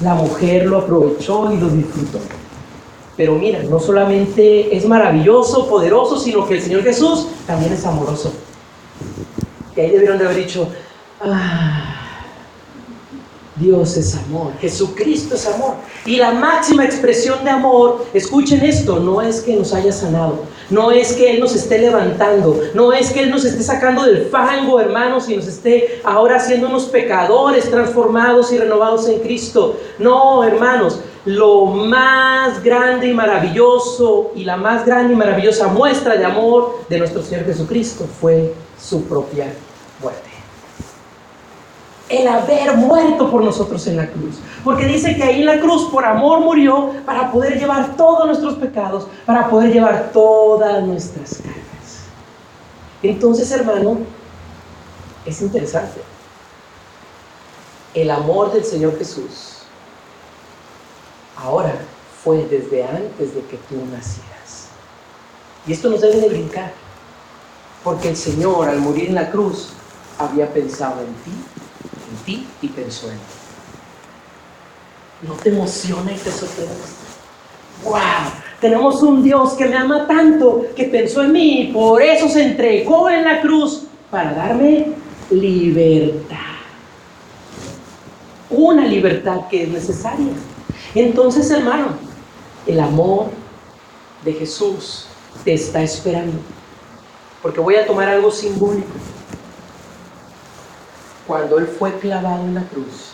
La 0.01 0.15
mujer 0.15 0.65
lo 0.65 0.79
aprovechó 0.79 1.51
y 1.53 1.57
lo 1.57 1.69
disfrutó. 1.69 2.19
Pero 3.15 3.35
mira, 3.35 3.61
no 3.63 3.79
solamente 3.79 4.75
es 4.75 4.85
maravilloso, 4.85 5.67
poderoso, 5.69 6.19
sino 6.19 6.47
que 6.47 6.55
el 6.55 6.61
Señor 6.61 6.83
Jesús 6.83 7.27
también 7.45 7.71
es 7.71 7.85
amoroso. 7.85 8.33
Y 9.77 9.81
ahí 9.81 9.91
debieron 9.91 10.17
de 10.17 10.25
haber 10.25 10.37
dicho, 10.37 10.67
ah, 11.21 11.97
Dios 13.57 13.95
es 13.97 14.15
amor, 14.15 14.53
Jesucristo 14.59 15.35
es 15.35 15.47
amor. 15.47 15.75
Y 16.05 16.17
la 16.17 16.31
máxima 16.31 16.83
expresión 16.83 17.43
de 17.43 17.51
amor, 17.51 18.05
escuchen 18.13 18.63
esto, 18.63 18.99
no 18.99 19.21
es 19.21 19.41
que 19.41 19.55
nos 19.55 19.73
haya 19.73 19.91
sanado, 19.91 20.45
no 20.69 20.91
es 20.91 21.13
que 21.13 21.31
Él 21.31 21.39
nos 21.39 21.55
esté 21.55 21.79
levantando, 21.79 22.59
no 22.73 22.91
es 22.91 23.11
que 23.11 23.21
Él 23.21 23.29
nos 23.29 23.45
esté 23.45 23.63
sacando 23.63 24.03
del 24.03 24.27
fango, 24.27 24.79
hermanos, 24.79 25.29
y 25.29 25.35
nos 25.35 25.47
esté 25.47 26.01
ahora 26.03 26.37
haciendo 26.37 26.67
unos 26.67 26.85
pecadores 26.85 27.69
transformados 27.69 28.51
y 28.51 28.57
renovados 28.57 29.07
en 29.09 29.19
Cristo. 29.19 29.79
No, 29.99 30.43
hermanos, 30.43 30.99
lo 31.27 31.65
más 31.65 32.63
grande 32.63 33.09
y 33.09 33.13
maravilloso 33.13 34.31
y 34.33 34.45
la 34.45 34.55
más 34.55 34.85
grande 34.85 35.13
y 35.13 35.17
maravillosa 35.17 35.67
muestra 35.67 36.15
de 36.15 36.23
amor 36.23 36.85
de 36.87 36.99
nuestro 36.99 37.21
Señor 37.21 37.43
Jesucristo 37.43 38.07
fue 38.21 38.53
su 38.79 39.03
propia 39.03 39.53
muerte. 40.01 40.21
El 42.07 42.29
haber 42.29 42.77
muerto 42.77 43.29
por 43.29 43.43
nosotros 43.43 43.85
en 43.87 43.97
la 43.97 44.07
cruz. 44.07 44.37
Porque 44.63 44.85
dice 44.85 45.17
que 45.17 45.23
ahí 45.23 45.41
en 45.41 45.47
la 45.47 45.59
cruz 45.59 45.89
por 45.91 46.05
amor 46.05 46.39
murió 46.39 46.91
para 47.05 47.29
poder 47.29 47.59
llevar 47.59 47.97
todos 47.97 48.25
nuestros 48.25 48.55
pecados, 48.55 49.05
para 49.25 49.49
poder 49.49 49.73
llevar 49.73 50.11
todas 50.13 50.81
nuestras 50.85 51.39
cargas. 51.39 52.05
Entonces, 53.03 53.51
hermano, 53.51 53.97
es 55.25 55.41
interesante. 55.41 55.99
El 57.93 58.11
amor 58.11 58.53
del 58.53 58.63
Señor 58.63 58.97
Jesús 58.97 59.56
ahora 61.37 61.75
fue 62.23 62.45
desde 62.45 62.83
antes 62.83 63.35
de 63.35 63.41
que 63.41 63.57
tú 63.69 63.75
nacieras. 63.91 64.69
Y 65.65 65.73
esto 65.73 65.89
nos 65.89 66.01
debe 66.01 66.21
de 66.21 66.29
brincar, 66.29 66.71
porque 67.83 68.09
el 68.09 68.17
Señor 68.17 68.69
al 68.69 68.79
morir 68.79 69.09
en 69.09 69.15
la 69.15 69.29
cruz 69.29 69.73
había 70.17 70.51
pensado 70.51 71.01
en 71.01 71.13
ti, 71.23 71.31
en 72.11 72.17
ti 72.25 72.47
y 72.61 72.69
pensó 72.69 73.11
en 73.11 73.17
ti. 73.17 73.23
¿No 75.27 75.33
te 75.33 75.49
emociona 75.49 76.11
y 76.11 76.15
te 76.15 76.31
sorprende? 76.31 76.73
¡Wow! 77.83 78.31
Tenemos 78.59 79.03
un 79.03 79.23
Dios 79.23 79.53
que 79.53 79.65
me 79.65 79.77
ama 79.77 80.07
tanto, 80.07 80.65
que 80.75 80.85
pensó 80.85 81.23
en 81.23 81.31
mí 81.31 81.61
y 81.61 81.73
por 81.73 82.01
eso 82.01 82.27
se 82.27 82.43
entregó 82.43 83.09
en 83.09 83.23
la 83.23 83.41
cruz 83.41 83.83
para 84.09 84.33
darme 84.33 84.87
libertad. 85.29 86.37
Una 88.49 88.85
libertad 88.85 89.47
que 89.49 89.63
es 89.63 89.69
necesaria. 89.69 90.33
Entonces, 90.95 91.49
hermano, 91.51 91.89
el 92.65 92.79
amor 92.79 93.29
de 94.23 94.33
Jesús 94.33 95.05
te 95.43 95.53
está 95.53 95.81
esperando. 95.81 96.37
Porque 97.41 97.59
voy 97.59 97.75
a 97.75 97.85
tomar 97.85 98.09
algo 98.09 98.31
simbólico. 98.31 98.87
Cuando 101.25 101.59
Él 101.59 101.67
fue 101.67 101.97
clavado 101.99 102.43
en 102.43 102.55
la 102.55 102.63
cruz, 102.63 103.11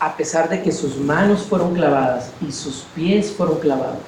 a 0.00 0.16
pesar 0.16 0.48
de 0.48 0.62
que 0.62 0.70
sus 0.70 0.96
manos 0.96 1.42
fueron 1.42 1.74
clavadas 1.74 2.30
y 2.40 2.52
sus 2.52 2.84
pies 2.94 3.32
fueron 3.32 3.58
clavados, 3.58 4.02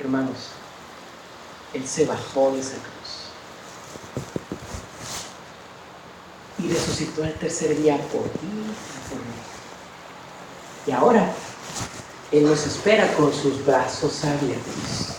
hermanos, 0.00 0.48
Él 1.72 1.86
se 1.86 2.06
bajó 2.06 2.50
de 2.52 2.60
esa 2.60 2.76
cruz 2.76 2.92
y 6.58 6.68
resucitó 6.68 7.24
el 7.24 7.34
tercer 7.34 7.76
día 7.80 7.96
por 7.96 8.22
ti 8.22 8.46
y 8.46 9.08
por 9.08 9.18
mí. 9.18 9.51
Y 10.86 10.90
ahora 10.90 11.32
Él 12.30 12.44
nos 12.44 12.66
espera 12.66 13.06
con 13.14 13.32
sus 13.32 13.64
brazos 13.64 14.24
abiertos. 14.24 15.12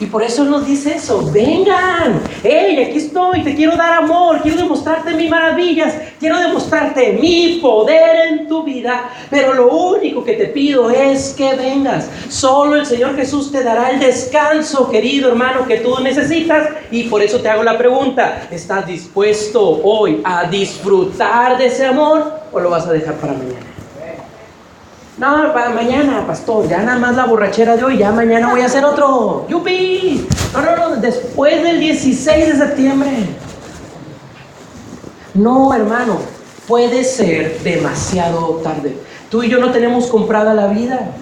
Y 0.00 0.06
por 0.06 0.24
eso 0.24 0.44
nos 0.44 0.66
dice 0.66 0.96
eso, 0.96 1.30
vengan, 1.30 2.20
hey, 2.42 2.84
aquí 2.88 2.98
estoy, 2.98 3.44
te 3.44 3.54
quiero 3.54 3.76
dar 3.76 4.02
amor, 4.02 4.40
quiero 4.42 4.58
demostrarte 4.58 5.14
mis 5.14 5.30
maravillas, 5.30 5.94
quiero 6.18 6.36
demostrarte 6.38 7.12
mi 7.12 7.60
poder 7.62 8.26
en 8.26 8.48
tu 8.48 8.64
vida, 8.64 9.08
pero 9.30 9.54
lo 9.54 9.68
único 9.68 10.24
que 10.24 10.32
te 10.34 10.46
pido 10.46 10.90
es 10.90 11.32
que 11.34 11.54
vengas. 11.54 12.08
Solo 12.28 12.74
el 12.74 12.86
Señor 12.86 13.14
Jesús 13.14 13.52
te 13.52 13.62
dará 13.62 13.90
el 13.90 14.00
descanso, 14.00 14.90
querido 14.90 15.28
hermano, 15.28 15.64
que 15.64 15.78
tú 15.78 15.98
necesitas. 16.00 16.70
Y 16.90 17.04
por 17.04 17.22
eso 17.22 17.40
te 17.40 17.48
hago 17.48 17.62
la 17.62 17.78
pregunta, 17.78 18.48
¿estás 18.50 18.86
dispuesto 18.86 19.80
hoy 19.84 20.20
a 20.24 20.44
disfrutar 20.44 21.56
de 21.56 21.66
ese 21.66 21.86
amor 21.86 22.40
o 22.52 22.58
lo 22.58 22.68
vas 22.68 22.86
a 22.88 22.92
dejar 22.92 23.14
para 23.14 23.34
mañana? 23.34 23.73
No, 25.16 25.52
para 25.52 25.70
mañana, 25.70 26.26
pastor, 26.26 26.68
ya 26.68 26.82
nada 26.82 26.98
más 26.98 27.14
la 27.14 27.26
borrachera 27.26 27.76
de 27.76 27.84
hoy, 27.84 27.98
ya 27.98 28.10
mañana 28.10 28.50
voy 28.50 28.62
a 28.62 28.66
hacer 28.66 28.84
otro. 28.84 29.46
¡Yupi! 29.48 30.26
No, 30.52 30.62
no, 30.62 30.76
no, 30.76 30.96
después 30.96 31.62
del 31.62 31.78
16 31.78 32.46
de 32.46 32.56
septiembre. 32.56 33.10
No, 35.34 35.72
hermano, 35.72 36.18
puede 36.66 37.04
ser 37.04 37.60
demasiado 37.62 38.60
tarde. 38.64 38.96
Tú 39.30 39.44
y 39.44 39.48
yo 39.48 39.58
no 39.58 39.70
tenemos 39.70 40.08
comprada 40.08 40.52
la 40.52 40.66
vida. 40.66 41.12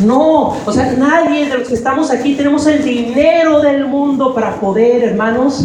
No, 0.00 0.56
o 0.66 0.72
sea, 0.72 0.92
nadie 0.92 1.46
de 1.46 1.58
los 1.58 1.68
que 1.68 1.74
estamos 1.74 2.10
aquí 2.10 2.34
tenemos 2.34 2.66
el 2.66 2.82
dinero 2.82 3.60
del 3.60 3.86
mundo 3.86 4.34
para 4.34 4.56
poder, 4.56 5.04
hermanos, 5.04 5.64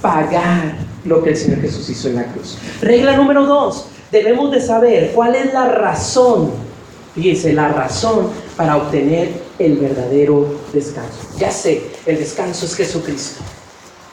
pagar 0.00 0.74
lo 1.04 1.22
que 1.22 1.30
el 1.30 1.36
Señor 1.36 1.60
Jesús 1.60 1.88
hizo 1.88 2.08
en 2.08 2.16
la 2.16 2.24
cruz. 2.24 2.58
Regla 2.80 3.16
número 3.16 3.46
dos, 3.46 3.86
debemos 4.10 4.50
de 4.50 4.60
saber 4.60 5.12
cuál 5.14 5.36
es 5.36 5.52
la 5.54 5.68
razón 5.68 6.71
Fíjense, 7.14 7.52
la 7.52 7.68
razón 7.68 8.30
para 8.56 8.76
obtener 8.76 9.32
el 9.58 9.76
verdadero 9.76 10.46
descanso. 10.72 11.18
Ya 11.36 11.50
sé, 11.50 11.82
el 12.06 12.18
descanso 12.18 12.64
es 12.64 12.74
Jesucristo. 12.74 13.42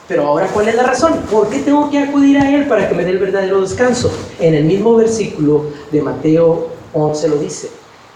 Pero 0.08 0.28
ahora, 0.28 0.48
¿cuál 0.48 0.68
es 0.68 0.76
la 0.76 0.84
razón? 0.84 1.14
¿Por 1.32 1.50
qué 1.50 1.60
tengo 1.60 1.90
que 1.90 2.00
acudir 2.00 2.38
a 2.38 2.54
Él 2.54 2.68
para 2.68 2.90
que 2.90 2.96
me 2.96 3.06
dé 3.06 3.12
el 3.12 3.20
verdadero 3.20 3.62
descanso? 3.62 4.12
En 4.40 4.54
el 4.54 4.66
mismo 4.66 4.96
versículo 4.96 5.68
de 5.92 6.02
Mateo 6.02 6.70
11 6.94 7.30
lo 7.30 7.38
dice. 7.38 7.70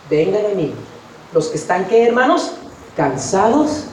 Vengan 0.09 0.45
a 0.51 0.55
mí, 0.55 0.73
los 1.33 1.47
que 1.47 1.57
están, 1.57 1.85
¿qué 1.85 2.05
hermanos? 2.05 2.55
Cansados. 2.97 3.85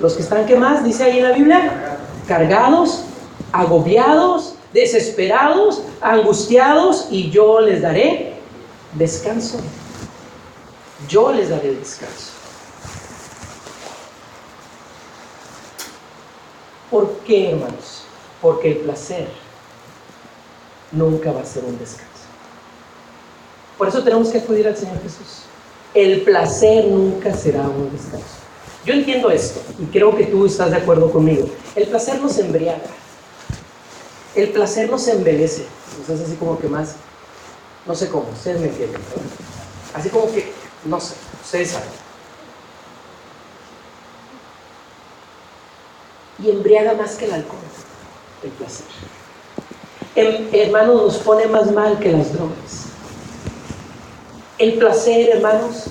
Los 0.00 0.14
que 0.14 0.22
están, 0.22 0.44
¿qué 0.46 0.56
más? 0.56 0.84
Dice 0.84 1.04
ahí 1.04 1.18
en 1.18 1.24
la 1.24 1.32
Biblia. 1.32 1.98
Cargados, 2.26 3.04
agobiados, 3.52 4.56
desesperados, 4.74 5.82
angustiados, 6.02 7.06
y 7.10 7.30
yo 7.30 7.60
les 7.60 7.80
daré 7.80 8.34
descanso 8.94 9.58
yo 11.06 11.32
les 11.32 11.50
daré 11.50 11.74
descanso. 11.74 12.32
¿Por 16.90 17.18
qué, 17.18 17.50
hermanos? 17.50 18.04
Porque 18.40 18.72
el 18.72 18.76
placer 18.78 19.28
nunca 20.90 21.32
va 21.32 21.42
a 21.42 21.44
ser 21.44 21.64
un 21.64 21.78
descanso. 21.78 22.08
Por 23.76 23.88
eso 23.88 24.02
tenemos 24.02 24.30
que 24.30 24.38
acudir 24.38 24.66
al 24.66 24.76
Señor 24.76 25.00
Jesús. 25.02 25.44
El 25.94 26.22
placer 26.22 26.86
nunca 26.86 27.34
será 27.34 27.62
un 27.62 27.92
descanso. 27.92 28.38
Yo 28.84 28.94
entiendo 28.94 29.30
esto 29.30 29.60
y 29.78 29.84
creo 29.86 30.16
que 30.16 30.24
tú 30.24 30.46
estás 30.46 30.70
de 30.70 30.78
acuerdo 30.78 31.10
conmigo. 31.10 31.48
El 31.76 31.88
placer 31.88 32.20
nos 32.20 32.38
embriaga. 32.38 32.80
El 34.34 34.50
placer 34.50 34.90
nos 34.90 35.06
embelece. 35.08 35.66
Nos 35.98 36.10
hace 36.10 36.24
así 36.24 36.36
como 36.36 36.58
que 36.58 36.68
más, 36.68 36.94
no 37.86 37.94
sé 37.94 38.08
cómo, 38.08 38.28
ustedes 38.32 38.60
me 38.60 38.68
entienden. 38.68 39.00
Así 39.94 40.08
como 40.08 40.30
que 40.32 40.52
no 40.84 41.00
sé, 41.00 41.14
ustedes 41.42 41.70
saben. 41.70 41.88
Y 46.42 46.50
embriaga 46.50 46.94
más 46.94 47.16
que 47.16 47.24
el 47.24 47.32
alcohol, 47.32 47.58
el 48.44 48.50
placer. 48.50 48.86
El, 50.14 50.48
hermano, 50.52 50.94
nos 50.94 51.18
pone 51.18 51.46
más 51.46 51.70
mal 51.72 51.98
que 51.98 52.12
las 52.12 52.32
drogas. 52.32 52.86
El 54.58 54.74
placer, 54.74 55.30
hermanos, 55.30 55.84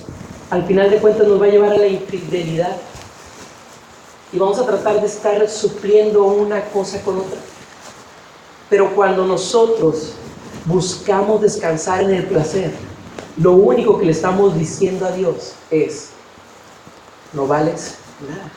al 0.49 0.65
final 0.65 0.89
de 0.89 0.97
cuentas 0.97 1.27
nos 1.27 1.41
va 1.41 1.45
a 1.45 1.49
llevar 1.49 1.73
a 1.73 1.77
la 1.77 1.87
infidelidad. 1.87 2.75
Y 4.31 4.39
vamos 4.39 4.59
a 4.59 4.65
tratar 4.65 4.99
de 4.99 5.07
estar 5.07 5.47
supliendo 5.49 6.25
una 6.25 6.61
cosa 6.65 7.01
con 7.01 7.19
otra. 7.19 7.39
Pero 8.69 8.93
cuando 8.93 9.25
nosotros 9.25 10.13
buscamos 10.65 11.41
descansar 11.41 12.03
en 12.03 12.11
el 12.11 12.25
placer, 12.25 12.71
lo 13.37 13.53
único 13.53 13.99
que 13.99 14.05
le 14.05 14.11
estamos 14.11 14.57
diciendo 14.57 15.05
a 15.05 15.11
Dios 15.11 15.53
es, 15.69 16.09
no 17.33 17.47
vales 17.47 17.97
nada. 18.27 18.49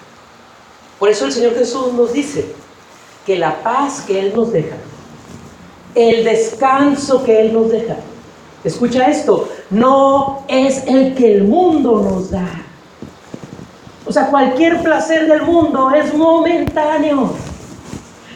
Por 0.98 1.08
eso 1.08 1.26
el 1.26 1.32
Señor 1.32 1.54
Jesús 1.54 1.92
nos 1.92 2.12
dice 2.12 2.46
que 3.26 3.38
la 3.38 3.62
paz 3.62 4.02
que 4.06 4.20
Él 4.20 4.32
nos 4.34 4.52
deja, 4.52 4.76
el 5.94 6.24
descanso 6.24 7.24
que 7.24 7.40
Él 7.40 7.52
nos 7.52 7.70
deja, 7.70 7.96
escucha 8.64 9.08
esto, 9.08 9.48
no 9.70 10.44
es 10.48 10.86
el 10.86 11.14
que 11.14 11.34
el 11.34 11.44
mundo 11.44 12.02
nos 12.02 12.30
da. 12.30 12.48
O 14.06 14.12
sea, 14.12 14.26
cualquier 14.26 14.82
placer 14.82 15.28
del 15.28 15.42
mundo 15.42 15.90
es 15.90 16.12
momentáneo. 16.14 17.30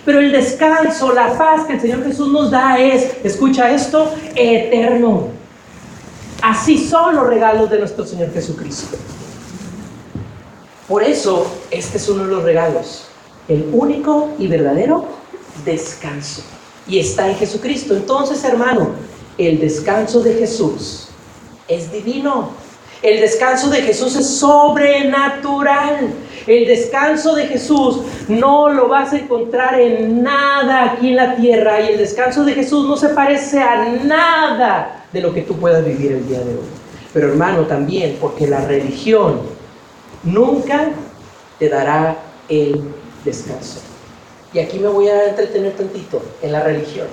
Pero 0.04 0.20
el 0.20 0.30
descanso, 0.30 1.12
la 1.12 1.36
paz 1.36 1.64
que 1.64 1.72
el 1.74 1.80
Señor 1.80 2.04
Jesús 2.04 2.28
nos 2.28 2.50
da 2.50 2.78
es, 2.78 3.16
escucha 3.24 3.70
esto, 3.70 4.12
eterno. 4.34 5.33
Así 6.44 6.76
son 6.76 7.16
los 7.16 7.26
regalos 7.26 7.70
de 7.70 7.78
nuestro 7.78 8.04
Señor 8.04 8.30
Jesucristo. 8.30 8.98
Por 10.86 11.02
eso, 11.02 11.50
este 11.70 11.96
es 11.96 12.06
uno 12.10 12.24
de 12.24 12.30
los 12.32 12.42
regalos, 12.42 13.06
el 13.48 13.70
único 13.72 14.28
y 14.38 14.46
verdadero 14.46 15.06
descanso. 15.64 16.42
Y 16.86 16.98
está 16.98 17.30
en 17.30 17.36
Jesucristo. 17.36 17.96
Entonces, 17.96 18.44
hermano, 18.44 18.90
el 19.38 19.58
descanso 19.58 20.20
de 20.20 20.34
Jesús 20.34 21.08
es 21.66 21.90
divino. 21.90 22.50
El 23.00 23.22
descanso 23.22 23.70
de 23.70 23.80
Jesús 23.80 24.14
es 24.14 24.26
sobrenatural. 24.36 26.12
El 26.46 26.66
descanso 26.66 27.34
de 27.34 27.46
Jesús 27.46 28.00
no 28.28 28.68
lo 28.68 28.88
vas 28.88 29.12
a 29.12 29.18
encontrar 29.18 29.80
en 29.80 30.22
nada 30.22 30.92
aquí 30.92 31.10
en 31.10 31.16
la 31.16 31.36
tierra. 31.36 31.80
Y 31.80 31.92
el 31.92 31.98
descanso 31.98 32.44
de 32.44 32.52
Jesús 32.52 32.86
no 32.86 32.96
se 32.96 33.10
parece 33.10 33.60
a 33.60 33.84
nada 34.04 35.06
de 35.12 35.20
lo 35.20 35.32
que 35.32 35.42
tú 35.42 35.56
puedas 35.56 35.84
vivir 35.84 36.12
el 36.12 36.28
día 36.28 36.40
de 36.40 36.52
hoy. 36.52 36.66
Pero 37.12 37.28
hermano, 37.28 37.62
también 37.62 38.18
porque 38.20 38.46
la 38.46 38.60
religión 38.66 39.40
nunca 40.22 40.90
te 41.58 41.68
dará 41.68 42.16
el 42.48 42.82
descanso. 43.24 43.80
Y 44.52 44.58
aquí 44.58 44.78
me 44.78 44.88
voy 44.88 45.08
a 45.08 45.30
entretener 45.30 45.72
tantito 45.72 46.22
en 46.42 46.52
la 46.52 46.62
religión. 46.62 47.06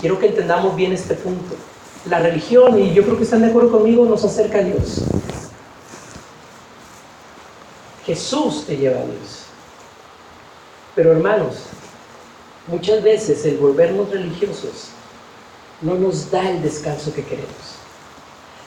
Quiero 0.00 0.18
que 0.18 0.26
entendamos 0.26 0.76
bien 0.76 0.92
este 0.92 1.14
punto. 1.14 1.54
La 2.08 2.18
religión, 2.18 2.78
y 2.78 2.92
yo 2.92 3.02
creo 3.04 3.16
que 3.16 3.24
están 3.24 3.40
de 3.40 3.48
acuerdo 3.48 3.72
conmigo, 3.72 4.04
nos 4.04 4.24
acerca 4.24 4.58
a 4.58 4.62
Dios. 4.62 5.02
Jesús 8.06 8.64
te 8.66 8.76
lleva 8.76 9.00
a 9.00 9.04
Dios. 9.04 9.44
Pero 10.94 11.12
hermanos, 11.12 11.56
muchas 12.68 13.02
veces 13.02 13.44
el 13.46 13.56
volvernos 13.56 14.10
religiosos 14.10 14.88
no 15.80 15.94
nos 15.94 16.30
da 16.30 16.48
el 16.50 16.62
descanso 16.62 17.12
que 17.14 17.24
queremos. 17.24 17.78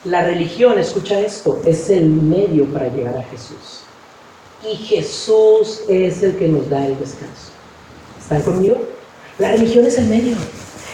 La 0.04 0.23
religión, 0.23 0.78
escucha 0.78 1.19
esto, 1.19 1.62
es 1.65 1.89
el 1.89 2.06
medio 2.06 2.65
para 2.65 2.88
llegar 2.89 3.17
a 3.17 3.23
Jesús. 3.23 3.82
Y 4.63 4.76
Jesús 4.76 5.82
es 5.88 6.23
el 6.23 6.38
que 6.38 6.47
nos 6.47 6.69
da 6.69 6.86
el 6.86 6.97
descanso. 7.00 7.52
¿Están 8.19 8.41
conmigo? 8.41 8.78
La 9.38 9.52
religión 9.52 9.86
es 9.86 9.97
el 9.97 10.08
medio. 10.08 10.36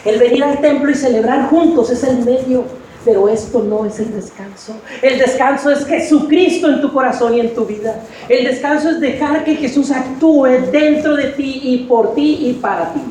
El 0.06 0.20
venir 0.20 0.44
al 0.44 0.60
templo 0.62 0.92
y 0.92 0.96
celebrar 0.96 1.50
juntos 1.50 1.90
es 1.90 2.04
el 2.04 2.20
medio. 2.26 2.66
Pero 3.06 3.28
esto 3.28 3.62
no 3.62 3.86
es 3.86 4.00
el 4.00 4.14
descanso. 4.14 4.74
El 5.02 5.20
descanso 5.20 5.72
es 5.72 5.86
Jesucristo 5.86 6.70
en 6.70 6.82
tu 6.82 6.92
corazón 6.94 7.36
y 7.36 7.42
en 7.42 7.54
tu 7.54 7.66
vida. 7.66 8.02
El 8.30 8.46
descanso 8.46 8.90
es 8.90 9.00
dejar 9.00 9.44
que 9.44 9.56
Jesús 9.56 9.92
actúe 9.92 10.48
dentro 10.72 11.16
de 11.16 11.28
ti 11.32 11.60
y 11.64 11.78
por 11.80 12.16
ti 12.16 12.48
y 12.48 12.54
para 12.54 12.94
ti. 12.94 13.02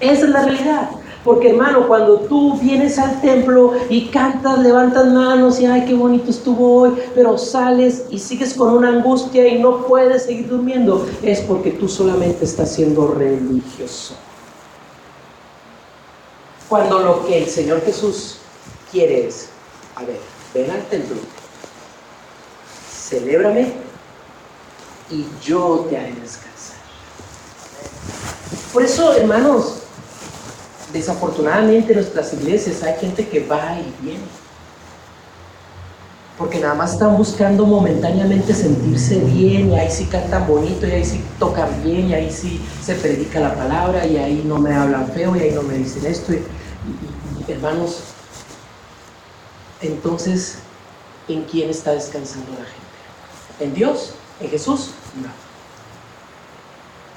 Esa 0.00 0.24
es 0.24 0.30
la 0.30 0.42
realidad. 0.42 0.90
Porque 1.24 1.50
hermano, 1.50 1.86
cuando 1.86 2.20
tú 2.20 2.58
vienes 2.58 2.98
al 2.98 3.20
templo 3.20 3.74
y 3.88 4.06
cantas, 4.06 4.58
levantas 4.58 5.06
manos 5.06 5.60
y 5.60 5.66
ay, 5.66 5.84
qué 5.86 5.94
bonito 5.94 6.30
estuvo 6.30 6.80
hoy, 6.80 6.94
pero 7.14 7.38
sales 7.38 8.06
y 8.10 8.18
sigues 8.18 8.54
con 8.54 8.74
una 8.74 8.88
angustia 8.88 9.46
y 9.46 9.60
no 9.60 9.86
puedes 9.86 10.24
seguir 10.24 10.48
durmiendo, 10.48 11.06
es 11.22 11.40
porque 11.42 11.70
tú 11.70 11.88
solamente 11.88 12.44
estás 12.44 12.72
siendo 12.72 13.14
religioso. 13.14 14.16
Cuando 16.72 17.00
lo 17.00 17.26
que 17.26 17.36
el 17.36 17.50
Señor 17.50 17.84
Jesús 17.84 18.38
quiere 18.90 19.26
es, 19.26 19.48
a 19.94 20.04
ver, 20.04 20.18
ven 20.54 20.70
al 20.70 20.82
templo, 20.86 21.16
celébrame 22.90 23.74
y 25.10 25.26
yo 25.44 25.86
te 25.90 25.98
haré 25.98 26.14
descansar. 26.14 26.78
Por 28.72 28.82
eso, 28.82 29.12
hermanos, 29.12 29.80
desafortunadamente 30.94 31.92
en 31.92 31.98
nuestras 31.98 32.32
iglesias 32.32 32.82
hay 32.82 32.98
gente 32.98 33.28
que 33.28 33.40
va 33.40 33.78
y 33.78 33.94
viene. 34.02 34.24
Porque 36.38 36.58
nada 36.58 36.74
más 36.74 36.94
están 36.94 37.16
buscando 37.16 37.66
momentáneamente 37.66 38.54
sentirse 38.54 39.18
bien 39.18 39.70
y 39.70 39.78
ahí 39.78 39.90
sí 39.90 40.06
cantan 40.06 40.46
bonito 40.46 40.86
y 40.86 40.90
ahí 40.90 41.04
sí 41.04 41.22
tocan 41.38 41.82
bien 41.82 42.08
y 42.08 42.14
ahí 42.14 42.32
sí 42.32 42.60
se 42.82 42.94
predica 42.94 43.38
la 43.38 43.54
palabra 43.54 44.06
y 44.06 44.16
ahí 44.16 44.42
no 44.46 44.58
me 44.58 44.74
hablan 44.74 45.08
feo 45.08 45.36
y 45.36 45.40
ahí 45.40 45.50
no 45.52 45.62
me 45.62 45.74
dicen 45.74 46.06
esto. 46.06 46.32
Hermanos, 47.46 48.00
entonces, 49.82 50.58
¿en 51.28 51.42
quién 51.44 51.68
está 51.68 51.92
descansando 51.92 52.50
la 52.52 52.64
gente? 52.64 52.82
¿En 53.60 53.74
Dios? 53.74 54.14
¿En 54.40 54.48
Jesús? 54.48 54.90
No. 55.20 55.28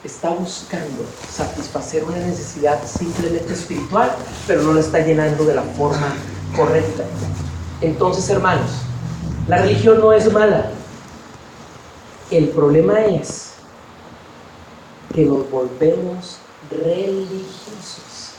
Está 0.03 0.29
buscando 0.29 1.03
satisfacer 1.31 2.03
una 2.03 2.17
necesidad 2.17 2.79
simplemente 2.85 3.53
espiritual, 3.53 4.15
pero 4.45 4.61
no 4.61 4.73
la 4.73 4.81
está 4.81 4.99
llenando 4.99 5.45
de 5.45 5.55
la 5.55 5.63
forma 5.63 6.15
correcta. 6.55 7.03
Entonces, 7.81 8.29
hermanos, 8.29 8.71
la 9.47 9.57
religión 9.57 9.99
no 9.99 10.11
es 10.11 10.31
mala. 10.31 10.71
El 12.31 12.49
problema 12.49 12.99
es 13.05 13.53
que 15.13 15.25
nos 15.25 15.49
volvemos 15.51 16.37
religiosos 16.71 18.31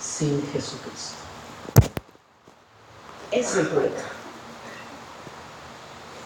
sin 0.00 0.42
Jesucristo. 0.52 1.14
Ese 3.30 3.50
es 3.50 3.56
el 3.56 3.66
problema. 3.68 3.94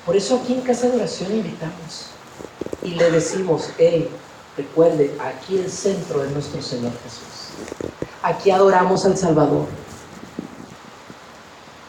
Por 0.07 0.17
eso 0.17 0.41
aquí 0.43 0.55
en 0.55 0.63
Casa 0.63 0.89
de 0.89 0.97
Oración 0.97 1.33
invitamos 1.33 2.07
y 2.83 2.93
le 2.93 3.11
decimos, 3.11 3.71
hey, 3.77 4.09
recuerde, 4.57 5.15
aquí 5.21 5.59
el 5.59 5.71
centro 5.71 6.23
de 6.23 6.31
nuestro 6.31 6.63
Señor 6.63 6.93
Jesús. 7.05 7.51
Aquí 8.23 8.51
adoramos 8.51 9.05
al 9.05 9.19
Salvador. 9.19 9.67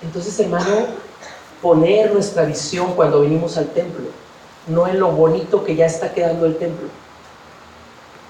Entonces, 0.02 0.38
hermano, 0.40 0.88
poner 1.62 2.14
nuestra 2.14 2.44
visión 2.44 2.94
cuando 2.94 3.22
venimos 3.22 3.58
al 3.58 3.68
templo, 3.68 4.06
no 4.68 4.88
en 4.88 5.00
lo 5.00 5.12
bonito 5.12 5.64
que 5.64 5.76
ya 5.76 5.86
está 5.86 6.14
quedando 6.14 6.46
el 6.46 6.58
templo, 6.58 6.88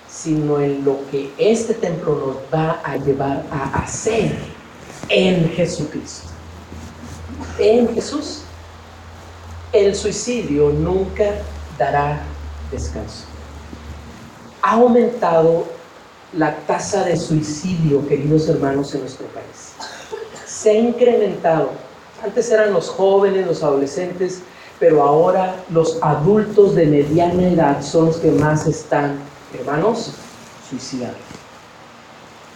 sino 0.10 0.60
en 0.60 0.84
lo 0.84 0.98
que 1.12 1.32
este 1.38 1.74
templo 1.74 2.16
nos 2.16 2.38
va 2.54 2.82
a 2.84 2.98
llevar 2.98 3.44
a 3.52 3.80
hacer 3.80 4.36
en 5.10 5.50
Jesucristo. 5.52 6.30
En 7.58 7.94
Jesús, 7.94 8.42
el 9.72 9.96
suicidio 9.96 10.70
nunca 10.70 11.36
dará 11.78 12.22
descanso. 12.72 13.26
Ha 14.62 14.74
aumentado 14.74 15.66
la 16.34 16.56
tasa 16.58 17.04
de 17.04 17.18
suicidio, 17.18 18.08
queridos 18.08 18.48
hermanos, 18.50 18.94
en 18.94 19.02
nuestro 19.02 19.28
país. 19.28 19.74
Se 20.46 20.72
ha 20.72 20.74
incrementado. 20.74 21.72
Antes 22.24 22.52
eran 22.52 22.74
los 22.74 22.90
jóvenes, 22.90 23.48
los 23.48 23.64
adolescentes, 23.64 24.42
pero 24.80 25.04
ahora 25.04 25.56
los 25.70 25.98
adultos 26.02 26.76
de 26.76 26.86
mediana 26.86 27.48
edad 27.48 27.82
son 27.82 28.08
los 28.08 28.18
que 28.18 28.32
más 28.32 28.68
están 28.68 29.20
hermanos, 29.58 30.14
suicidar. 30.70 31.14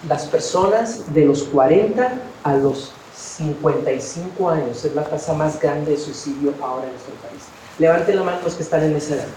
Las 0.07 0.25
personas 0.25 1.13
de 1.13 1.25
los 1.25 1.43
40 1.43 2.13
a 2.43 2.53
los 2.55 2.91
55 3.15 4.49
años 4.49 4.83
es 4.83 4.93
la 4.95 5.03
tasa 5.03 5.33
más 5.33 5.59
grande 5.59 5.91
de 5.91 5.97
suicidio 5.97 6.53
ahora 6.61 6.85
en 6.85 6.91
nuestro 6.91 7.13
país. 7.15 7.43
Levanten 7.79 8.15
la 8.17 8.23
mano 8.23 8.39
los 8.43 8.55
que 8.55 8.63
están 8.63 8.83
en 8.83 8.95
ese 8.95 9.15
edad, 9.15 9.27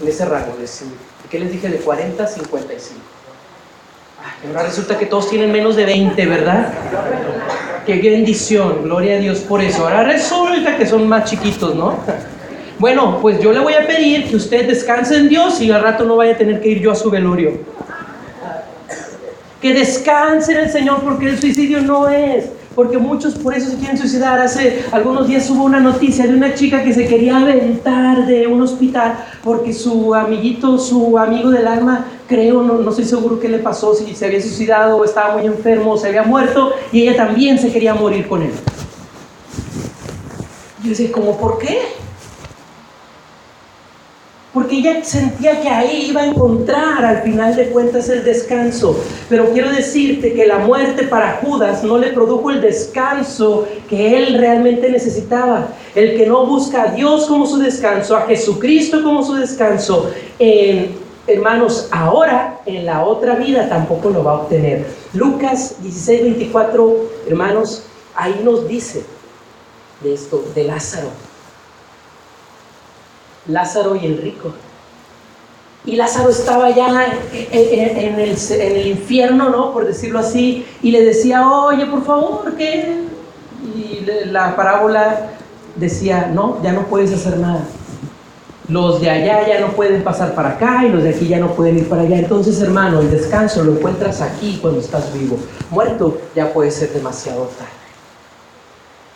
en 0.00 0.08
ese 0.08 0.24
rango. 0.24 0.56
De, 0.56 0.68
¿Qué 1.28 1.38
les 1.38 1.52
dije? 1.52 1.68
De 1.68 1.78
40 1.78 2.22
a 2.22 2.26
55. 2.26 3.00
ahora 4.46 4.62
resulta 4.62 4.96
que 4.98 5.06
todos 5.06 5.28
tienen 5.28 5.50
menos 5.50 5.76
de 5.76 5.84
20, 5.84 6.26
¿verdad? 6.26 6.72
Qué 7.86 8.00
bendición, 8.00 8.84
gloria 8.84 9.16
a 9.16 9.18
Dios 9.18 9.40
por 9.40 9.60
eso. 9.60 9.86
Ahora 9.86 10.04
resulta 10.04 10.78
que 10.78 10.86
son 10.86 11.06
más 11.06 11.30
chiquitos, 11.30 11.74
¿no? 11.74 11.98
Bueno, 12.78 13.18
pues 13.20 13.40
yo 13.40 13.52
le 13.52 13.60
voy 13.60 13.74
a 13.74 13.86
pedir 13.86 14.28
que 14.28 14.36
usted 14.36 14.66
descanse 14.66 15.16
en 15.16 15.28
Dios 15.28 15.60
y 15.60 15.70
al 15.70 15.82
rato 15.82 16.04
no 16.04 16.16
vaya 16.16 16.32
a 16.32 16.36
tener 16.36 16.60
que 16.60 16.70
ir 16.70 16.80
yo 16.80 16.92
a 16.92 16.94
su 16.94 17.10
velorio. 17.10 17.52
Que 19.60 19.74
descanse 19.74 20.52
en 20.52 20.58
el 20.60 20.70
Señor 20.70 21.00
porque 21.02 21.28
el 21.28 21.38
suicidio 21.38 21.82
no 21.82 22.08
es. 22.08 22.46
Porque 22.74 22.98
muchos 22.98 23.34
por 23.34 23.54
eso 23.54 23.70
se 23.70 23.76
quieren 23.76 23.96
suicidar. 23.96 24.40
Hace 24.40 24.84
algunos 24.90 25.28
días 25.28 25.48
hubo 25.50 25.64
una 25.64 25.78
noticia 25.78 26.26
de 26.26 26.34
una 26.34 26.54
chica 26.54 26.82
que 26.82 26.92
se 26.92 27.06
quería 27.06 27.36
aventar 27.36 28.26
de 28.26 28.46
un 28.46 28.62
hospital 28.62 29.14
porque 29.44 29.72
su 29.72 30.14
amiguito, 30.14 30.78
su 30.78 31.16
amigo 31.18 31.50
del 31.50 31.68
alma, 31.68 32.06
creo, 32.28 32.62
no, 32.62 32.74
no 32.74 32.90
estoy 32.90 33.04
seguro 33.04 33.40
qué 33.40 33.48
le 33.48 33.58
pasó, 33.58 33.94
si 33.94 34.14
se 34.14 34.26
había 34.26 34.40
suicidado 34.40 34.96
o 34.96 35.04
estaba 35.04 35.36
muy 35.36 35.46
enfermo 35.46 35.92
o 35.92 35.98
se 35.98 36.08
había 36.08 36.22
muerto 36.22 36.72
y 36.92 37.02
ella 37.02 37.16
también 37.16 37.58
se 37.58 37.72
quería 37.72 37.94
morir 37.94 38.26
con 38.26 38.42
él. 38.42 38.52
Yo 40.82 40.90
decía, 40.90 41.10
¿cómo 41.12 41.38
por 41.38 41.58
qué? 41.58 41.80
porque 44.54 44.76
ella 44.76 45.02
sentía 45.02 45.60
que 45.60 45.68
ahí 45.68 46.06
iba 46.10 46.22
a 46.22 46.26
encontrar 46.26 47.04
al 47.04 47.22
final 47.22 47.56
de 47.56 47.66
cuentas 47.70 48.08
el 48.08 48.22
descanso. 48.22 48.96
Pero 49.28 49.50
quiero 49.52 49.68
decirte 49.68 50.32
que 50.32 50.46
la 50.46 50.58
muerte 50.58 51.08
para 51.08 51.40
Judas 51.42 51.82
no 51.82 51.98
le 51.98 52.12
produjo 52.12 52.52
el 52.52 52.60
descanso 52.60 53.66
que 53.90 54.16
él 54.16 54.38
realmente 54.38 54.88
necesitaba. 54.88 55.70
El 55.96 56.16
que 56.16 56.26
no 56.26 56.46
busca 56.46 56.82
a 56.82 56.86
Dios 56.94 57.26
como 57.26 57.46
su 57.46 57.58
descanso, 57.58 58.16
a 58.16 58.22
Jesucristo 58.22 59.02
como 59.02 59.24
su 59.24 59.34
descanso, 59.34 60.12
hermanos, 61.26 61.88
ahora 61.90 62.60
en 62.66 62.86
la 62.86 63.04
otra 63.04 63.36
vida 63.36 63.68
tampoco 63.68 64.10
lo 64.10 64.24
va 64.24 64.32
a 64.32 64.34
obtener. 64.42 64.86
Lucas 65.12 65.76
16, 65.82 66.22
24, 66.22 66.96
hermanos, 67.28 67.84
ahí 68.14 68.40
nos 68.44 68.68
dice 68.68 69.04
de 70.02 70.14
esto, 70.14 70.44
de 70.54 70.64
Lázaro. 70.64 71.08
Lázaro 73.46 73.96
y 73.96 74.06
el 74.06 74.18
rico. 74.18 74.52
Y 75.86 75.96
Lázaro 75.96 76.30
estaba 76.30 76.70
ya 76.70 76.88
en, 77.32 78.18
el, 78.18 78.86
infierno, 78.86 79.50
¿no? 79.50 79.72
Por 79.72 79.86
decirlo 79.86 80.18
así, 80.18 80.66
y 80.82 80.90
le 80.90 81.04
decía, 81.04 81.46
oye, 81.46 81.84
por 81.86 82.04
favor, 82.04 82.56
¿qué? 82.56 83.04
Y 83.76 84.06
la 84.30 84.56
parábola 84.56 85.32
decía, 85.76 86.30
no, 86.32 86.62
ya 86.62 86.72
no 86.72 86.86
puedes 86.86 87.12
hacer 87.12 87.36
nada. 87.38 87.60
Los 88.68 89.00
de 89.00 89.10
allá 89.10 89.46
ya 89.46 89.60
no 89.60 89.72
pueden 89.72 90.02
pasar 90.02 90.34
para 90.34 90.50
acá 90.50 90.84
y 90.86 90.88
los 90.88 91.02
de 91.02 91.10
aquí 91.10 91.28
ya 91.28 91.38
no 91.38 91.54
pueden 91.54 91.78
ir 91.78 91.88
para 91.88 92.02
allá. 92.02 92.18
Entonces, 92.18 92.60
hermano, 92.62 93.00
el 93.00 93.10
descanso 93.10 93.62
lo 93.62 93.72
encuentras 93.72 94.22
aquí 94.22 94.58
cuando 94.60 94.80
estás 94.80 95.12
vivo. 95.12 95.38
Muerto 95.70 96.18
ya 96.34 96.50
puede 96.52 96.70
ser 96.70 96.90
demasiado 96.92 97.44
tarde. 97.58 97.70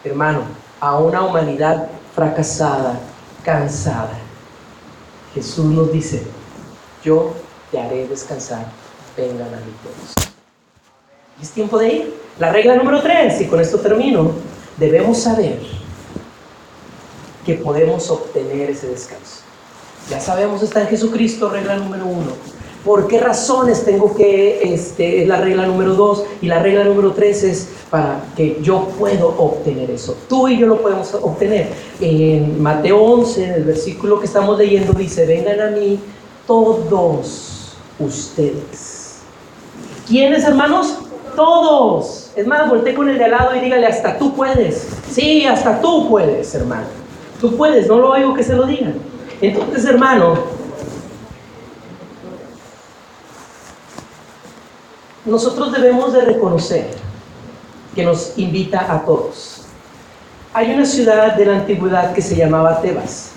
Hermano, 0.04 0.42
a 0.80 0.98
una 0.98 1.22
humanidad 1.22 1.88
fracasada, 2.14 3.00
cansada. 3.42 4.18
Jesús 5.34 5.64
nos 5.64 5.90
dice, 5.92 6.26
yo 7.02 7.32
te 7.70 7.80
haré 7.80 8.06
descansar, 8.06 8.66
vengan 9.16 9.48
a 9.48 9.56
mí 9.56 9.72
todos. 9.82 10.30
es 11.40 11.50
tiempo 11.50 11.78
de 11.78 11.88
ir. 11.88 12.14
La 12.38 12.52
regla 12.52 12.76
número 12.76 13.02
tres, 13.02 13.40
y 13.40 13.46
con 13.46 13.60
esto 13.60 13.78
termino, 13.78 14.30
debemos 14.76 15.18
saber 15.18 15.58
que 17.48 17.54
podemos 17.54 18.10
obtener 18.10 18.68
ese 18.68 18.88
descanso. 18.88 19.40
Ya 20.10 20.20
sabemos, 20.20 20.62
está 20.62 20.82
en 20.82 20.88
Jesucristo, 20.88 21.48
regla 21.48 21.76
número 21.76 22.04
uno. 22.04 22.32
¿Por 22.84 23.08
qué 23.08 23.18
razones 23.18 23.86
tengo 23.86 24.14
que, 24.14 24.74
este, 24.74 25.22
es 25.22 25.28
la 25.28 25.40
regla 25.40 25.66
número 25.66 25.94
dos, 25.94 26.24
y 26.42 26.46
la 26.46 26.58
regla 26.58 26.84
número 26.84 27.12
tres 27.12 27.42
es 27.44 27.68
para 27.90 28.22
que 28.36 28.58
yo 28.60 28.88
puedo 28.98 29.28
obtener 29.38 29.90
eso. 29.90 30.14
Tú 30.28 30.46
y 30.46 30.58
yo 30.58 30.66
lo 30.66 30.82
podemos 30.82 31.14
obtener. 31.14 31.70
En 32.02 32.62
Mateo 32.62 33.02
11, 33.02 33.44
en 33.44 33.52
el 33.54 33.64
versículo 33.64 34.20
que 34.20 34.26
estamos 34.26 34.58
leyendo, 34.58 34.92
dice, 34.92 35.24
vengan 35.24 35.58
a 35.58 35.70
mí 35.70 35.98
todos 36.46 37.76
ustedes. 37.98 39.20
¿Quiénes, 40.06 40.44
hermanos? 40.44 40.98
Todos. 41.34 42.30
Es 42.36 42.46
más, 42.46 42.68
volteé 42.68 42.92
con 42.92 43.08
el 43.08 43.16
de 43.16 43.24
al 43.24 43.30
lado 43.30 43.56
y 43.56 43.60
dígale, 43.60 43.86
hasta 43.86 44.18
tú 44.18 44.34
puedes. 44.34 44.86
Sí, 45.10 45.46
hasta 45.46 45.80
tú 45.80 46.10
puedes, 46.10 46.54
hermano. 46.54 46.97
Tú 47.40 47.56
puedes, 47.56 47.86
no 47.86 47.98
lo 47.98 48.10
oigo 48.10 48.34
que 48.34 48.42
se 48.42 48.54
lo 48.54 48.66
digan. 48.66 48.94
Entonces, 49.40 49.84
hermano, 49.84 50.34
nosotros 55.24 55.70
debemos 55.72 56.12
de 56.12 56.22
reconocer 56.22 56.90
que 57.94 58.02
nos 58.02 58.36
invita 58.36 58.92
a 58.92 59.04
todos. 59.04 59.62
Hay 60.52 60.72
una 60.72 60.84
ciudad 60.84 61.34
de 61.34 61.44
la 61.44 61.58
antigüedad 61.58 62.12
que 62.12 62.22
se 62.22 62.34
llamaba 62.34 62.80
Tebas. 62.80 63.30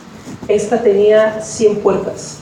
Esta 0.48 0.82
tenía 0.82 1.42
100 1.42 1.82
puertas. 1.82 2.40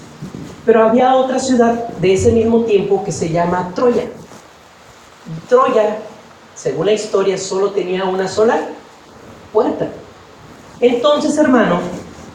Pero 0.65 0.87
había 0.87 1.15
otra 1.15 1.39
ciudad 1.39 1.87
de 1.87 2.13
ese 2.13 2.31
mismo 2.31 2.63
tiempo 2.63 3.03
que 3.03 3.11
se 3.11 3.29
llama 3.29 3.71
Troya. 3.75 4.05
Troya, 5.49 5.97
según 6.55 6.85
la 6.85 6.93
historia, 6.93 7.37
solo 7.37 7.71
tenía 7.71 8.05
una 8.05 8.27
sola 8.27 8.59
puerta. 9.51 9.89
Entonces, 10.81 11.37
hermano, 11.37 11.79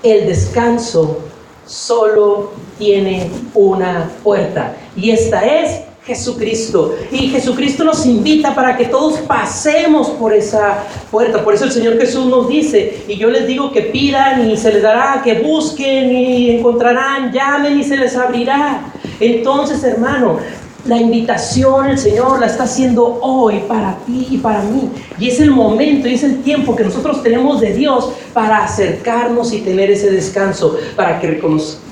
el 0.03 0.27
descanso 0.27 1.21
solo 1.67 2.53
tiene 2.79 3.31
una 3.55 4.11
puerta. 4.23 4.77
Y 4.97 5.11
esta 5.11 5.45
es 5.45 5.81
Jesucristo. 6.05 6.95
Y 7.11 7.29
Jesucristo 7.29 7.85
nos 7.85 8.05
invita 8.05 8.55
para 8.55 8.77
que 8.77 8.85
todos 8.87 9.21
pasemos 9.21 10.09
por 10.11 10.35
esa 10.35 10.85
puerta. 11.11 11.43
Por 11.43 11.55
eso 11.55 11.65
el 11.65 11.73
Señor 11.73 11.99
Jesús 11.99 12.27
nos 12.27 12.49
dice, 12.49 13.05
y 13.09 13.17
yo 13.17 13.31
les 13.31 13.47
digo 13.47 13.73
que 13.73 13.83
pidan 13.83 14.51
y 14.51 14.57
se 14.57 14.73
les 14.73 14.83
dará, 14.83 15.23
que 15.25 15.41
busquen 15.41 16.15
y 16.15 16.51
encontrarán, 16.51 17.33
llamen 17.33 17.79
y 17.79 17.85
se 17.85 17.97
les 17.97 18.15
abrirá. 18.17 18.93
Entonces, 19.19 19.83
hermano, 19.83 20.39
la 20.85 20.99
invitación 20.99 21.87
el 21.87 21.99
Señor 21.99 22.41
la 22.41 22.47
está 22.47 22.65
haciendo 22.65 23.19
hoy 23.23 23.61
para 23.67 23.97
ti 24.07 24.27
y 24.31 24.39
para 24.39 24.63
mí. 24.63 24.91
Y 25.19 25.29
es 25.31 25.41
el 25.41 25.51
momento 25.51 26.09
y 26.09 26.15
es 26.15 26.23
el 26.23 26.43
tiempo 26.43 26.77
que 26.77 26.85
nosotros 26.85 27.23
tenemos 27.23 27.61
de 27.61 27.73
Dios 27.73 28.11
para 28.35 28.65
acercarnos 28.65 29.53
y 29.53 29.61
tener 29.61 29.91
ese 29.91 30.11
descanso, 30.11 30.77
para 30.95 31.21
que 31.21 31.41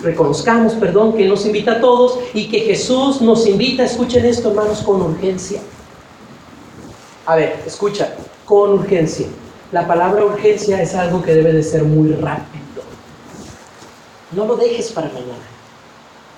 reconozcamos, 0.03 0.75
perdón, 0.75 1.15
que 1.15 1.27
nos 1.27 1.47
invita 1.47 1.73
a 1.73 1.81
todos 1.81 2.19
y 2.35 2.49
que 2.49 2.61
Jesús 2.61 3.23
nos 3.23 3.47
invita, 3.47 3.85
escuchen 3.85 4.27
esto 4.27 4.51
hermanos, 4.51 4.83
con 4.83 5.01
urgencia. 5.01 5.61
A 7.25 7.37
ver, 7.37 7.63
escucha, 7.67 8.15
con 8.45 8.73
urgencia. 8.73 9.27
La 9.71 9.87
palabra 9.87 10.25
urgencia 10.25 10.83
es 10.83 10.95
algo 10.95 11.23
que 11.23 11.35
debe 11.35 11.53
de 11.53 11.63
ser 11.63 11.85
muy 11.85 12.13
rápido. 12.13 12.83
No 14.33 14.45
lo 14.45 14.57
dejes 14.57 14.93
para 14.93 15.09
mañana. 15.09 15.47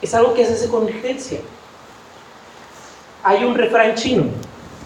Es 0.01 0.15
algo 0.15 0.35
que 0.35 0.45
se 0.45 0.53
hace 0.53 0.69
con 0.69 0.85
urgencia. 0.85 1.41
Hay 3.27 3.43
un 3.43 3.55
refrán 3.55 3.95
chino 3.95 4.25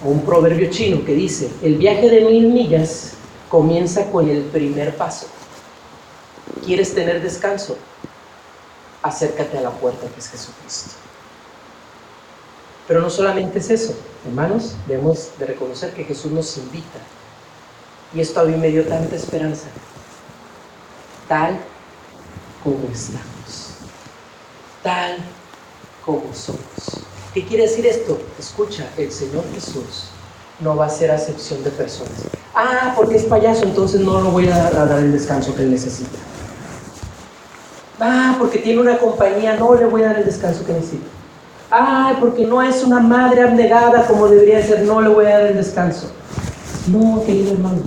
o 0.05 0.11
un 0.11 0.25
proverbio 0.25 0.71
chino 0.71 1.05
que 1.05 1.13
dice, 1.13 1.51
el 1.61 1.77
viaje 1.77 2.09
de 2.09 2.21
mil 2.21 2.47
millas 2.47 3.15
comienza 3.49 4.09
con 4.13 4.29
el 4.29 4.43
primer 4.43 4.97
paso. 4.97 5.27
¿Quieres 6.65 6.95
tener 6.95 7.21
descanso? 7.21 7.77
Acércate 9.03 9.59
a 9.59 9.63
la 9.63 9.71
puerta 9.71 10.07
que 10.07 10.21
es 10.21 10.29
Jesucristo. 10.29 10.91
Pero 12.87 13.01
no 13.01 13.11
solamente 13.11 13.59
es 13.59 13.71
eso, 13.71 13.95
hermanos, 14.25 14.77
debemos 14.87 15.31
de 15.37 15.47
reconocer 15.47 15.93
que 15.93 16.05
Jesús 16.05 16.31
nos 16.31 16.57
invita. 16.59 17.01
Y 18.15 18.21
esto 18.21 18.41
a 18.41 18.45
mí 18.45 18.57
me 18.57 18.69
dio 18.69 18.87
tanta 18.87 19.17
esperanza, 19.17 19.67
tal 21.27 21.59
como 22.63 22.89
estamos, 22.93 23.75
tal 24.83 25.19
como 26.07 26.33
somos. 26.33 27.08
¿Qué 27.35 27.45
quiere 27.45 27.65
decir 27.65 27.87
esto? 27.87 28.19
Escucha, 28.39 28.89
el 28.97 29.13
Señor 29.13 29.45
Jesús 29.55 30.11
no 30.61 30.77
va 30.77 30.87
a 30.87 30.89
ser 30.89 31.11
acepción 31.11 31.63
de 31.63 31.71
personas. 31.71 32.13
Ah, 32.55 32.95
porque 32.97 33.17
es 33.17 33.25
payaso, 33.25 33.65
entonces 33.65 34.01
no 34.01 34.21
lo 34.21 34.31
voy 34.31 34.49
a, 34.49 34.71
dar 34.71 34.99
el 34.99 35.13
descanso 35.13 35.55
que 35.55 35.63
él 35.63 35.71
necesita. 35.71 36.19
Ah, 38.01 38.37
porque 38.39 38.59
tiene 38.59 38.81
una 38.81 38.99
compañía, 38.99 39.57
no 39.57 39.75
le 39.75 39.85
voy 39.85 40.03
a 40.03 40.07
dar 40.07 40.19
el 40.19 40.25
descanso 40.25 40.65
que 40.65 40.73
necesita. 40.73 41.07
Ah, 41.71 42.17
porque 42.19 42.47
no 42.47 42.63
es 42.63 42.83
una 42.83 43.01
madre 43.01 43.43
abnegada 43.43 44.07
como 44.07 44.27
debería 44.27 44.67
ser, 44.67 44.83
no 44.83 45.01
le 45.03 45.11
voy 45.11 45.27
a 45.27 45.39
dar 45.39 45.47
el 45.49 45.57
descanso. 45.57 46.11
No, 46.87 47.23
querido 47.27 47.53
hermano, 47.53 47.83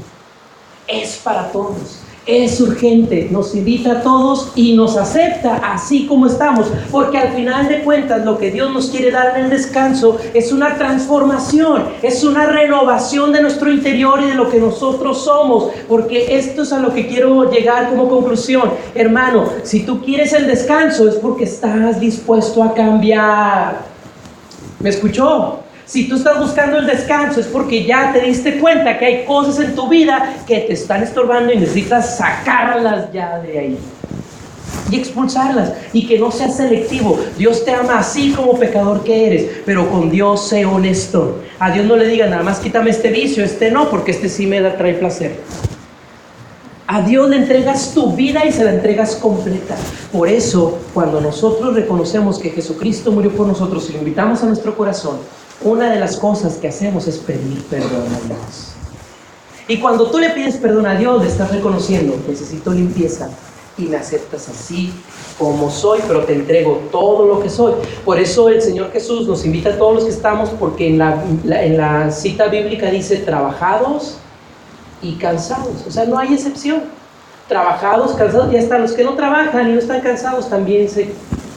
es 0.88 1.18
para 1.18 1.52
todos 1.52 2.00
es 2.26 2.62
urgente, 2.62 3.30
nos 3.32 3.56
invita 3.56 3.94
a 3.94 4.02
todos 4.02 4.52
y 4.56 4.76
nos 4.76 4.96
acepta 4.96 5.56
así 5.58 6.06
como 6.06 6.28
estamos, 6.28 6.68
porque 6.92 7.18
al 7.18 7.34
final 7.34 7.68
de 7.68 7.82
cuentas 7.82 8.24
lo 8.24 8.38
que 8.38 8.52
Dios 8.52 8.72
nos 8.72 8.90
quiere 8.90 9.10
dar 9.10 9.38
en 9.38 9.46
el 9.46 9.50
descanso 9.50 10.20
es 10.34 10.52
una 10.52 10.78
transformación, 10.78 11.86
es 12.04 12.24
una 12.24 12.46
renovación 12.46 13.34
de 13.34 13.42
nuestro 13.42 13.72
interior 13.72 14.22
y 14.22 14.28
de 14.28 14.36
lo 14.36 14.50
que 14.50 14.60
nosotros 14.60 15.24
somos, 15.24 15.72
porque 15.88 16.38
esto 16.38 16.62
es 16.62 16.72
a 16.72 16.80
lo 16.80 16.94
que 16.94 17.08
quiero 17.08 17.50
llegar 17.50 17.90
como 17.90 18.08
conclusión. 18.08 18.72
Hermano, 18.94 19.46
si 19.64 19.84
tú 19.84 20.02
quieres 20.04 20.32
el 20.34 20.46
descanso 20.46 21.10
es 21.10 21.16
porque 21.16 21.46
estás 21.46 22.00
dispuesto 22.00 22.64
a 22.64 22.74
cambiar. 22.74 23.80
¿Me 24.80 24.90
escuchó? 24.90 25.61
Si 25.92 26.08
tú 26.08 26.16
estás 26.16 26.40
buscando 26.40 26.78
el 26.78 26.88
descanso 26.88 27.42
es 27.42 27.48
porque 27.48 27.84
ya 27.84 28.14
te 28.14 28.22
diste 28.22 28.60
cuenta 28.60 28.98
que 28.98 29.06
hay 29.06 29.26
cosas 29.26 29.60
en 29.60 29.76
tu 29.76 29.90
vida 29.90 30.38
que 30.48 30.60
te 30.60 30.72
están 30.72 31.04
estorbando 31.04 31.52
y 31.52 31.58
necesitas 31.58 32.16
sacarlas 32.18 33.12
ya 33.12 33.40
de 33.40 33.60
ahí. 33.60 33.78
Y 34.90 34.96
expulsarlas 34.96 35.74
y 35.92 36.08
que 36.08 36.18
no 36.18 36.32
seas 36.32 36.56
selectivo. 36.56 37.20
Dios 37.38 37.66
te 37.66 37.74
ama 37.74 38.00
así 38.00 38.32
como 38.32 38.58
pecador 38.58 39.04
que 39.04 39.28
eres, 39.28 39.46
pero 39.66 39.90
con 39.90 40.10
Dios 40.10 40.48
sé 40.48 40.66
honesto. 40.66 41.42
A 41.60 41.72
Dios 41.72 41.86
no 41.86 41.98
le 41.98 42.08
diga 42.08 42.26
nada 42.28 42.44
más 42.44 42.62
quítame 42.62 42.90
este 42.90 43.10
vicio, 43.10 43.44
este 43.44 43.70
no, 43.70 43.90
porque 43.90 44.12
este 44.12 44.30
sí 44.30 44.48
me 44.48 44.62
da 44.62 44.78
trae 44.78 44.94
placer. 44.94 45.42
A 46.88 47.02
Dios 47.02 47.30
le 47.30 47.36
entregas 47.36 47.94
tu 47.94 48.14
vida 48.14 48.46
y 48.46 48.54
se 48.54 48.64
la 48.64 48.76
entregas 48.76 49.18
completa. 49.18 49.76
Por 50.14 50.30
eso, 50.30 50.80
cuando 50.94 51.20
nosotros 51.20 51.76
reconocemos 51.76 52.40
que 52.40 52.52
Jesucristo 52.52 53.12
murió 53.12 53.32
por 53.32 53.46
nosotros 53.46 53.90
y 53.90 53.92
lo 53.92 54.00
invitamos 54.00 54.42
a 54.42 54.46
nuestro 54.46 54.78
corazón, 54.78 55.18
una 55.64 55.90
de 55.90 56.00
las 56.00 56.18
cosas 56.18 56.56
que 56.56 56.68
hacemos 56.68 57.08
es 57.08 57.18
pedir 57.18 57.64
perdón 57.66 58.08
a 58.14 58.28
Dios. 58.28 58.74
Y 59.68 59.80
cuando 59.80 60.10
tú 60.10 60.20
le 60.20 60.32
pides 60.32 60.58
perdón 60.58 60.86
a 60.86 60.96
Dios, 60.96 61.22
le 61.22 61.30
estás 61.30 61.52
reconociendo, 61.52 62.18
necesito 62.28 62.72
limpieza 62.72 63.30
y 63.78 63.84
me 63.84 63.98
aceptas 63.98 64.50
así 64.50 64.94
como 65.38 65.72
soy, 65.72 66.00
pero 66.08 66.24
te 66.24 66.34
entrego 66.34 66.82
todo 66.92 67.26
lo 67.26 67.42
que 67.42 67.50
soy. 67.50 67.74
Por 68.04 68.20
eso 68.20 68.50
el 68.50 68.62
Señor 68.62 68.92
Jesús 68.92 69.28
nos 69.28 69.46
invita 69.46 69.70
a 69.70 69.78
todos 69.78 69.96
los 69.96 70.04
que 70.06 70.12
estamos, 70.12 70.50
porque 70.50 70.90
en 70.90 70.98
la, 70.98 72.12
cita 72.12 72.48
bíblica 72.48 72.90
dice 72.92 73.18
trabajados 73.18 74.18
y 75.02 75.14
cansados. 75.16 75.86
O 75.88 75.92
sea, 75.92 76.06
no 76.06 76.18
hay 76.18 76.34
excepción. 76.34 76.84
Trabajados, 77.48 78.14
cansados, 78.14 78.54
y 78.54 78.58
hasta 78.58 78.78
los 78.78 78.94
que 78.94 79.04
no 79.04 79.16
trabajan 79.16 79.70
y 79.70 79.74
no 79.74 79.80
están 79.80 80.02
cansados 80.02 80.50
también 80.50 80.90
se, 80.90 81.12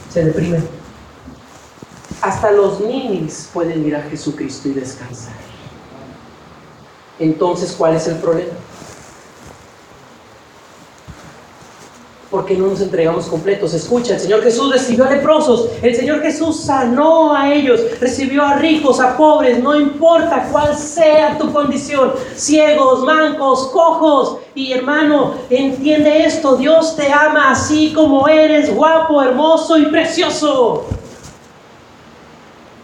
se 0.09 0.25
deprimen. 0.25 0.67
Hasta 2.25 2.51
los 2.51 2.79
ninis 2.79 3.51
pueden 3.53 3.85
ir 3.85 3.95
a 3.95 4.01
Jesucristo 4.01 4.67
y 4.67 4.73
descansar. 4.73 5.35
Entonces, 7.19 7.71
¿cuál 7.77 7.95
es 7.95 8.07
el 8.07 8.15
problema? 8.15 8.51
porque 12.31 12.57
no 12.57 12.67
nos 12.67 12.81
entregamos 12.81 13.27
completos. 13.27 13.73
Escucha, 13.73 14.15
el 14.15 14.19
Señor 14.19 14.43
Jesús 14.43 14.69
recibió 14.69 15.05
a 15.05 15.11
leprosos, 15.11 15.69
el 15.81 15.95
Señor 15.95 16.21
Jesús 16.21 16.59
sanó 16.59 17.33
a 17.33 17.53
ellos, 17.53 17.79
recibió 18.01 18.43
a 18.43 18.55
ricos, 18.55 18.99
a 18.99 19.15
pobres, 19.15 19.63
no 19.63 19.79
importa 19.79 20.49
cuál 20.51 20.75
sea 20.75 21.37
tu 21.37 21.53
condición, 21.53 22.11
ciegos, 22.35 23.03
mancos, 23.03 23.67
cojos. 23.67 24.39
Y 24.53 24.73
hermano, 24.73 25.35
entiende 25.49 26.25
esto, 26.25 26.57
Dios 26.57 26.97
te 26.97 27.09
ama 27.09 27.51
así 27.51 27.93
como 27.93 28.27
eres, 28.27 28.75
guapo, 28.75 29.21
hermoso 29.21 29.77
y 29.77 29.85
precioso. 29.85 30.94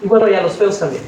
Y 0.02 0.08
bueno, 0.08 0.28
y 0.28 0.34
a 0.34 0.42
los 0.42 0.54
feos 0.54 0.80
también. 0.80 1.04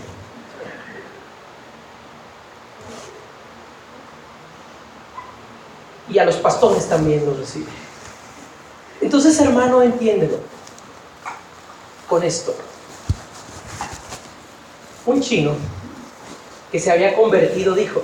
Y 6.10 6.19
a 6.19 6.25
los 6.25 6.36
pastores 6.36 6.88
también 6.88 7.25
los 7.25 7.38
recibe. 7.39 7.71
Entonces, 9.01 9.39
hermano, 9.39 9.82
entiéndelo. 9.82 10.38
con 12.08 12.23
esto. 12.23 12.53
Un 15.06 15.19
chino 15.21 15.53
que 16.71 16.79
se 16.79 16.91
había 16.91 17.15
convertido 17.15 17.73
dijo, 17.73 18.03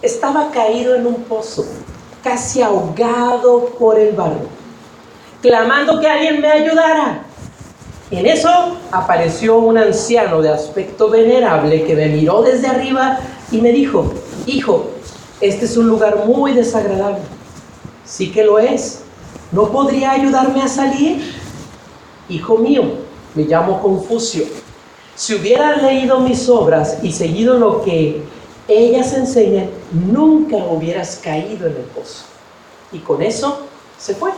estaba 0.00 0.50
caído 0.50 0.94
en 0.94 1.06
un 1.06 1.24
pozo, 1.24 1.66
casi 2.22 2.62
ahogado 2.62 3.70
por 3.78 3.98
el 3.98 4.14
barro, 4.14 4.48
clamando 5.42 6.00
que 6.00 6.08
alguien 6.08 6.40
me 6.40 6.50
ayudara. 6.50 7.24
En 8.10 8.26
eso 8.26 8.76
apareció 8.90 9.58
un 9.58 9.78
anciano 9.78 10.42
de 10.42 10.48
aspecto 10.48 11.08
venerable 11.08 11.84
que 11.84 11.94
me 11.94 12.08
miró 12.08 12.42
desde 12.42 12.66
arriba 12.66 13.20
y 13.52 13.60
me 13.60 13.70
dijo, 13.70 14.12
hijo, 14.46 14.90
este 15.40 15.66
es 15.66 15.76
un 15.76 15.86
lugar 15.86 16.24
muy 16.26 16.52
desagradable. 16.52 17.22
Sí 18.04 18.32
que 18.32 18.42
lo 18.42 18.58
es. 18.58 19.02
¿No 19.52 19.70
podría 19.70 20.12
ayudarme 20.12 20.62
a 20.62 20.68
salir? 20.68 21.34
Hijo 22.28 22.58
mío, 22.58 22.82
me 23.34 23.44
llamo 23.44 23.80
Confucio. 23.80 24.44
Si 25.14 25.34
hubieras 25.34 25.82
leído 25.82 26.20
mis 26.20 26.48
obras 26.48 26.98
y 27.02 27.12
seguido 27.12 27.58
lo 27.58 27.82
que 27.82 28.22
ellas 28.66 29.12
enseñan, 29.14 29.70
nunca 29.92 30.56
hubieras 30.56 31.20
caído 31.22 31.66
en 31.66 31.76
el 31.76 31.82
pozo. 31.82 32.24
Y 32.90 32.98
con 32.98 33.22
eso 33.22 33.66
se 33.98 34.14
fue. 34.14 34.30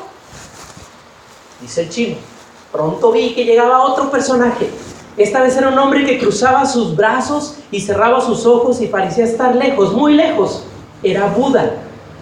Dice 1.60 1.82
el 1.82 1.88
chino. 1.88 2.31
Pronto 2.72 3.12
vi 3.12 3.34
que 3.34 3.44
llegaba 3.44 3.84
otro 3.84 4.10
personaje. 4.10 4.70
Esta 5.16 5.42
vez 5.42 5.54
era 5.56 5.68
un 5.68 5.78
hombre 5.78 6.06
que 6.06 6.18
cruzaba 6.18 6.64
sus 6.64 6.96
brazos 6.96 7.56
y 7.70 7.80
cerraba 7.80 8.20
sus 8.22 8.46
ojos 8.46 8.80
y 8.80 8.86
parecía 8.86 9.24
estar 9.24 9.54
lejos, 9.54 9.92
muy 9.92 10.14
lejos. 10.14 10.64
Era 11.02 11.26
Buda. 11.26 11.74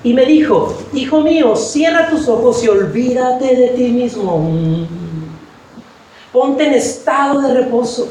Y 0.02 0.12
me 0.12 0.24
dijo, 0.24 0.74
hijo 0.92 1.20
mío, 1.20 1.54
cierra 1.54 2.08
tus 2.08 2.26
ojos 2.26 2.64
y 2.64 2.68
olvídate 2.68 3.54
de 3.54 3.68
ti 3.68 3.88
mismo. 3.88 4.86
Ponte 6.32 6.66
en 6.66 6.74
estado 6.74 7.40
de 7.40 7.54
reposo. 7.54 8.08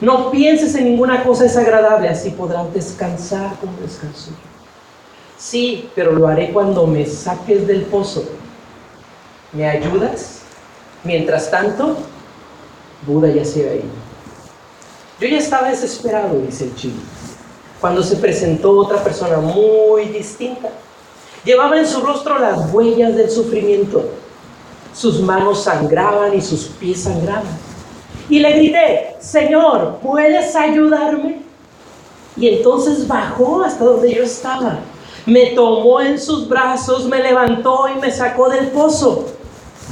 No 0.00 0.30
pienses 0.30 0.74
en 0.74 0.84
ninguna 0.84 1.22
cosa 1.22 1.44
desagradable, 1.44 2.08
así 2.08 2.30
podrás 2.30 2.72
descansar 2.72 3.54
como 3.60 3.72
descanso. 3.80 4.30
Sí, 5.36 5.88
pero 5.94 6.12
lo 6.12 6.26
haré 6.26 6.52
cuando 6.52 6.86
me 6.86 7.06
saques 7.06 7.66
del 7.66 7.82
pozo. 7.82 8.24
¿Me 9.52 9.68
ayudas? 9.68 10.39
Mientras 11.04 11.50
tanto, 11.50 11.96
Buda 13.06 13.28
ya 13.28 13.44
se 13.44 13.60
había 13.60 13.76
ido. 13.76 14.10
Yo 15.20 15.28
ya 15.28 15.38
estaba 15.38 15.68
desesperado, 15.68 16.38
dice 16.40 16.64
el 16.64 16.74
chino, 16.74 17.00
cuando 17.80 18.02
se 18.02 18.16
presentó 18.16 18.72
otra 18.72 19.02
persona 19.02 19.38
muy 19.38 20.04
distinta. 20.06 20.68
Llevaba 21.44 21.78
en 21.78 21.86
su 21.86 22.00
rostro 22.00 22.38
las 22.38 22.72
huellas 22.72 23.16
del 23.16 23.30
sufrimiento. 23.30 24.04
Sus 24.94 25.20
manos 25.20 25.64
sangraban 25.64 26.34
y 26.34 26.40
sus 26.40 26.64
pies 26.64 27.02
sangraban. 27.02 27.44
Y 28.28 28.40
le 28.40 28.52
grité, 28.52 29.16
Señor, 29.20 29.98
¿puedes 30.02 30.54
ayudarme? 30.54 31.40
Y 32.36 32.48
entonces 32.48 33.06
bajó 33.08 33.62
hasta 33.62 33.84
donde 33.84 34.14
yo 34.14 34.22
estaba. 34.22 34.80
Me 35.26 35.46
tomó 35.50 36.00
en 36.00 36.18
sus 36.18 36.48
brazos, 36.48 37.06
me 37.06 37.22
levantó 37.22 37.86
y 37.88 37.98
me 38.00 38.10
sacó 38.10 38.48
del 38.48 38.68
pozo. 38.68 39.26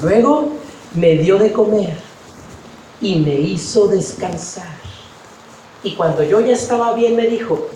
Luego 0.03 0.58
me 0.95 1.17
dio 1.17 1.39
de 1.39 1.53
comer 1.53 1.97
y 3.01 3.17
me 3.17 3.35
hizo 3.35 3.87
descansar. 3.89 4.77
Y 5.83 5.95
cuando 5.95 6.23
yo 6.25 6.41
ya 6.41 6.55
estaba 6.55 6.95
bien 6.95 7.17
me 7.17 7.27
dijo, 7.27 7.69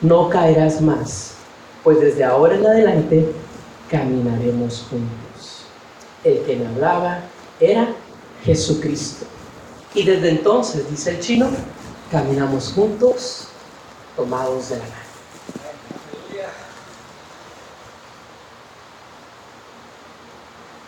no 0.00 0.28
caerás 0.28 0.80
más, 0.80 1.32
pues 1.82 2.00
desde 2.00 2.24
ahora 2.24 2.56
en 2.56 2.66
adelante 2.66 3.32
caminaremos 3.90 4.86
juntos. 4.90 5.64
El 6.22 6.40
que 6.40 6.56
me 6.56 6.66
hablaba 6.66 7.20
era 7.58 7.94
Jesucristo. 8.44 9.26
Y 9.94 10.04
desde 10.04 10.30
entonces, 10.30 10.88
dice 10.88 11.10
el 11.10 11.20
chino, 11.20 11.48
caminamos 12.10 12.72
juntos, 12.72 13.48
tomados 14.16 14.68
de 14.68 14.76
la 14.76 14.84
mano. 14.84 14.94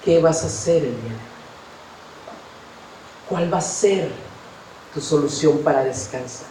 ¿Qué 0.04 0.20
vas 0.20 0.42
a 0.42 0.46
hacer 0.46 0.76
el 0.78 0.90
día 0.90 1.10
de 1.10 1.14
hoy? 1.14 1.31
¿Cuál 3.32 3.50
va 3.50 3.56
a 3.56 3.62
ser 3.62 4.10
tu 4.92 5.00
solución 5.00 5.60
para 5.60 5.84
descansar? 5.84 6.48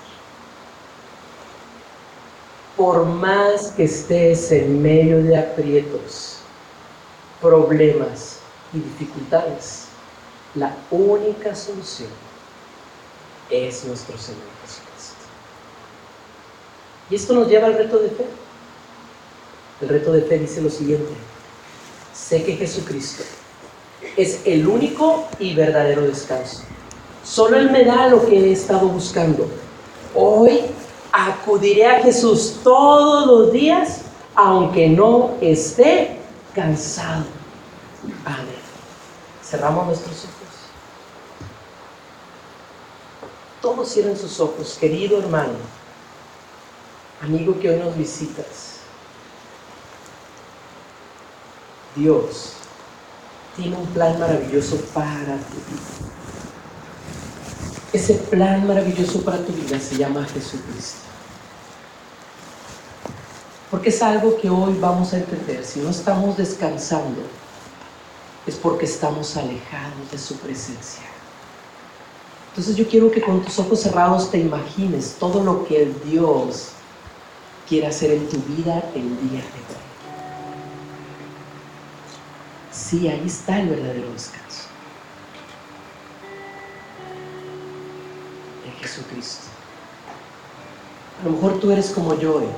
Por 2.75 3.05
más 3.05 3.67
que 3.67 3.83
estés 3.83 4.51
en 4.51 4.81
medio 4.81 5.21
de 5.21 5.37
aprietos, 5.37 6.39
problemas 7.39 8.39
y 8.73 8.79
dificultades, 8.79 9.89
la 10.55 10.75
única 10.89 11.53
solución 11.53 12.09
es 13.51 13.85
nuestro 13.85 14.17
Señor 14.17 14.41
Jesucristo. 14.63 15.15
Y 17.11 17.15
esto 17.15 17.33
nos 17.35 17.47
lleva 17.47 17.67
al 17.67 17.77
reto 17.77 17.99
de 17.99 18.09
fe. 18.09 18.25
El 19.81 19.89
reto 19.89 20.13
de 20.13 20.23
fe 20.23 20.39
dice 20.39 20.63
lo 20.63 20.71
siguiente, 20.71 21.13
sé 22.11 22.43
que 22.43 22.55
Jesucristo 22.55 23.23
es 24.17 24.41
el 24.45 24.67
único 24.67 25.27
y 25.39 25.53
verdadero 25.53 26.01
descanso. 26.03 26.63
Solo 27.23 27.57
Él 27.57 27.71
me 27.71 27.85
da 27.85 28.07
lo 28.07 28.25
que 28.25 28.37
he 28.37 28.51
estado 28.51 28.87
buscando. 28.87 29.47
Hoy 30.15 30.61
acudiré 31.11 31.85
a 31.85 32.01
Jesús 32.01 32.59
todos 32.63 33.27
los 33.27 33.51
días, 33.51 34.01
aunque 34.35 34.89
no 34.89 35.31
esté 35.41 36.17
cansado. 36.53 37.25
Amén. 38.25 38.47
Cerramos 39.43 39.85
nuestros 39.85 40.15
ojos. 40.15 40.31
Todos 43.61 43.93
cierren 43.93 44.17
sus 44.17 44.39
ojos, 44.39 44.77
querido 44.79 45.19
hermano, 45.19 45.53
amigo 47.21 47.59
que 47.59 47.69
hoy 47.69 47.77
nos 47.77 47.95
visitas. 47.95 48.79
Dios 51.95 52.60
tiene 53.61 53.77
un 53.77 53.85
plan 53.87 54.19
maravilloso 54.19 54.77
para 54.91 55.37
tu 55.37 55.57
vida. 55.69 55.81
Ese 57.93 58.15
plan 58.15 58.65
maravilloso 58.65 59.21
para 59.21 59.37
tu 59.37 59.53
vida 59.53 59.79
se 59.79 59.97
llama 59.97 60.25
Jesucristo. 60.25 60.99
Porque 63.69 63.89
es 63.89 64.01
algo 64.01 64.37
que 64.41 64.49
hoy 64.49 64.77
vamos 64.79 65.13
a 65.13 65.17
entender. 65.17 65.63
Si 65.63 65.79
no 65.79 65.91
estamos 65.91 66.37
descansando, 66.37 67.21
es 68.47 68.55
porque 68.55 68.85
estamos 68.85 69.37
alejados 69.37 70.11
de 70.11 70.17
su 70.17 70.35
presencia. 70.37 71.03
Entonces 72.49 72.75
yo 72.75 72.87
quiero 72.87 73.11
que 73.11 73.21
con 73.21 73.43
tus 73.43 73.59
ojos 73.59 73.79
cerrados 73.79 74.31
te 74.31 74.39
imagines 74.39 75.15
todo 75.19 75.43
lo 75.43 75.65
que 75.65 75.93
Dios 76.05 76.69
quiere 77.69 77.87
hacer 77.87 78.11
en 78.11 78.27
tu 78.27 78.37
vida 78.37 78.83
el 78.95 79.29
día 79.29 79.39
de 79.39 79.75
hoy. 79.75 79.90
Sí, 82.91 83.07
ahí 83.07 83.23
está 83.25 83.57
el 83.57 83.69
verdadero 83.69 84.11
descanso. 84.11 84.67
En 88.65 88.73
Jesucristo. 88.81 89.45
A 91.21 91.25
lo 91.25 91.31
mejor 91.31 91.57
tú 91.61 91.71
eres 91.71 91.91
como 91.91 92.19
yo, 92.19 92.41
eh, 92.41 92.49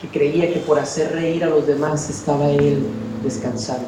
que 0.00 0.08
creía 0.08 0.52
que 0.52 0.58
por 0.58 0.76
hacer 0.76 1.12
reír 1.12 1.44
a 1.44 1.50
los 1.50 1.68
demás 1.68 2.10
estaba 2.10 2.50
Él 2.50 2.84
descansando. 3.22 3.86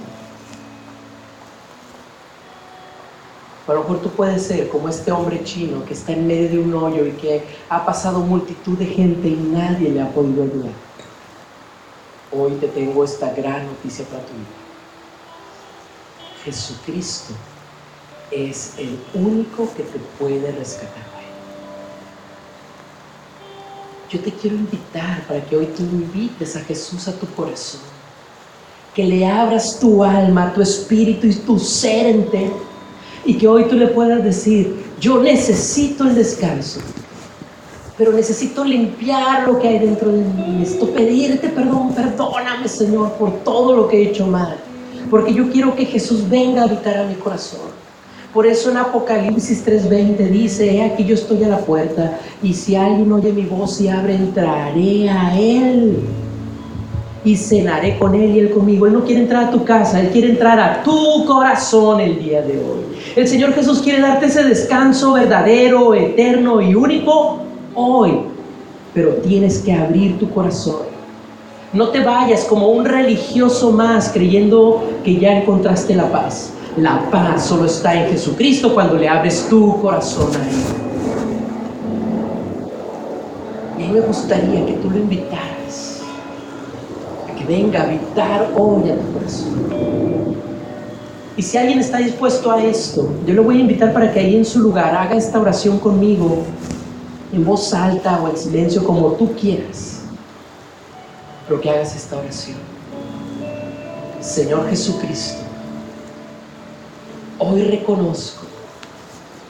a 3.67 3.73
lo 3.73 3.81
mejor 3.81 4.03
tú 4.03 4.11
puedes 4.11 4.43
ser 4.43 4.69
como 4.69 4.89
este 4.89 5.11
hombre 5.11 5.43
chino 5.43 5.85
que 5.85 5.95
está 5.95 6.13
en 6.13 6.29
medio 6.29 6.51
de 6.51 6.59
un 6.61 6.75
hoyo 6.75 7.07
y 7.07 7.13
que 7.13 7.43
ha 7.71 7.85
pasado 7.85 8.21
multitud 8.21 8.79
de 8.79 8.87
gente 8.87 9.27
y 9.27 9.37
nadie 9.37 9.91
le 9.91 10.01
ha 10.01 10.13
podido 10.13 10.45
ayudar. 10.45 10.94
Hoy 12.37 12.53
te 12.53 12.69
tengo 12.69 13.05
esta 13.05 13.33
gran 13.33 13.67
noticia 13.67 14.05
para 14.07 14.25
tu 14.27 14.33
vida. 14.33 14.49
Jesucristo 16.45 17.35
es 18.31 18.75
el 18.79 18.99
único 19.15 19.73
que 19.75 19.85
te 19.85 19.99
puede 20.19 20.53
rescatar 20.53 21.15
Yo 24.11 24.21
te 24.21 24.31
quiero 24.31 24.57
invitar 24.57 25.27
para 25.27 25.45
que 25.45 25.57
hoy 25.57 25.67
tú 25.77 25.83
invites 25.83 26.55
a 26.55 26.61
Jesús 26.61 27.09
a 27.09 27.19
tu 27.19 27.27
corazón. 27.35 27.81
Que 28.95 29.05
le 29.05 29.27
abras 29.27 29.81
tu 29.81 30.05
alma, 30.05 30.53
tu 30.55 30.63
espíritu 30.63 31.27
y 31.27 31.35
tu 31.35 31.59
ser 31.59 32.07
entero 32.07 32.75
y 33.25 33.37
que 33.39 33.49
hoy 33.49 33.65
tú 33.65 33.75
le 33.75 33.89
puedas 33.89 34.23
decir, 34.23 34.85
yo 35.01 35.21
necesito 35.21 36.05
el 36.05 36.15
descanso, 36.15 36.81
pero 37.97 38.13
necesito 38.13 38.65
limpiar 38.65 39.47
lo 39.47 39.59
que 39.59 39.69
hay 39.69 39.79
dentro 39.79 40.11
de 40.11 40.19
mí, 40.19 40.57
necesito 40.59 40.91
pedirte 40.91 41.49
perdón, 41.49 41.95
perdóname 41.95 42.69
Señor 42.69 43.13
por 43.13 43.33
todo 43.45 43.77
lo 43.77 43.89
que 43.89 43.99
he 43.99 44.11
hecho 44.11 44.27
mal, 44.27 44.57
porque 45.11 45.33
yo 45.33 45.51
quiero 45.51 45.75
que 45.75 45.87
Jesús 45.87 46.29
venga 46.29 46.63
a 46.63 46.65
habitar 46.65 46.99
a 46.99 47.07
mi 47.07 47.15
corazón. 47.15 47.73
Por 48.33 48.47
eso 48.47 48.71
en 48.71 48.79
Apocalipsis 48.79 49.65
3:20 49.65 50.29
dice, 50.29 50.75
he 50.75 50.83
aquí 50.83 51.05
yo 51.05 51.15
estoy 51.15 51.45
a 51.45 51.49
la 51.49 51.59
puerta 51.59 52.19
y 52.43 52.53
si 52.53 52.75
alguien 52.75 53.13
oye 53.13 53.33
mi 53.33 53.45
voz 53.45 53.81
y 53.81 53.89
abre, 53.89 54.17
entraré 54.17 55.09
a 55.09 55.39
él 55.39 56.05
y 57.25 57.37
cenaré 57.37 57.99
con 57.99 58.15
Él 58.15 58.37
y 58.37 58.41
Él 58.41 58.51
conmigo. 58.51 58.87
Él 58.87 58.93
no 58.93 59.05
quiere 59.05 59.23
entrar 59.23 59.45
a 59.45 59.51
tu 59.51 59.65
casa, 59.65 60.01
Él 60.01 60.09
quiere 60.09 60.31
entrar 60.31 60.61
a 60.61 60.83
tu 60.83 61.25
corazón 61.25 62.01
el 62.01 62.19
día 62.23 62.43
de 62.43 62.59
hoy. 62.59 62.85
El 63.17 63.27
Señor 63.27 63.55
Jesús 63.55 63.81
quiere 63.81 64.01
darte 64.03 64.27
ese 64.27 64.45
descanso 64.45 65.15
verdadero, 65.15 65.95
eterno 65.95 66.61
y 66.61 66.75
único 66.75 67.44
hoy. 67.75 68.21
Pero 68.93 69.15
tienes 69.17 69.59
que 69.59 69.73
abrir 69.73 70.19
tu 70.19 70.31
corazón. 70.31 70.95
No 71.73 71.89
te 71.89 72.01
vayas 72.01 72.45
como 72.45 72.69
un 72.69 72.85
religioso 72.85 73.73
más 73.73 74.11
creyendo 74.11 74.85
que 75.05 75.17
ya 75.17 75.33
encontraste 75.33 75.97
la 75.97 76.11
paz. 76.11 76.53
La 76.77 77.11
paz 77.11 77.47
solo 77.47 77.67
está 77.67 77.95
en 77.95 78.11
Jesucristo 78.13 78.73
cuando 78.75 78.97
le 78.97 79.09
abres 79.09 79.49
tu 79.49 79.81
corazón 79.81 80.31
a 80.37 80.49
Él. 80.49 80.55
Y 83.79 83.83
a 83.83 83.87
mí 83.89 83.93
me 83.93 84.01
gustaría 84.01 84.67
que 84.67 84.75
tú 84.75 84.91
lo 84.91 84.99
invitaras 84.99 86.03
a 87.29 87.35
que 87.35 87.45
venga 87.45 87.81
a 87.81 87.83
habitar 87.85 88.53
hoy 88.57 88.91
a 88.91 88.97
tu 88.97 89.13
corazón. 89.13 89.65
Y 91.37 91.43
si 91.43 91.59
alguien 91.59 91.81
está 91.81 91.99
dispuesto 91.99 92.53
a 92.53 92.63
esto, 92.63 93.13
yo 93.27 93.35
lo 93.35 93.43
voy 93.43 93.57
a 93.57 93.61
invitar 93.61 93.93
para 93.93 94.13
que 94.13 94.21
ahí 94.21 94.37
en 94.37 94.45
su 94.45 94.61
lugar 94.61 94.95
haga 94.95 95.17
esta 95.17 95.41
oración 95.41 95.79
conmigo, 95.79 96.45
en 97.35 97.45
voz 97.45 97.75
alta 97.75 98.23
o 98.23 98.29
en 98.29 98.37
silencio, 98.37 98.85
como 98.85 99.13
tú 99.13 99.35
quieras. 99.35 100.03
Pero 101.49 101.61
que 101.61 101.71
hagas 101.71 101.95
esta 101.97 102.17
oración. 102.17 102.59
Señor 104.21 104.69
Jesucristo, 104.71 105.43
hoy 107.39 107.63
reconozco 107.63 108.45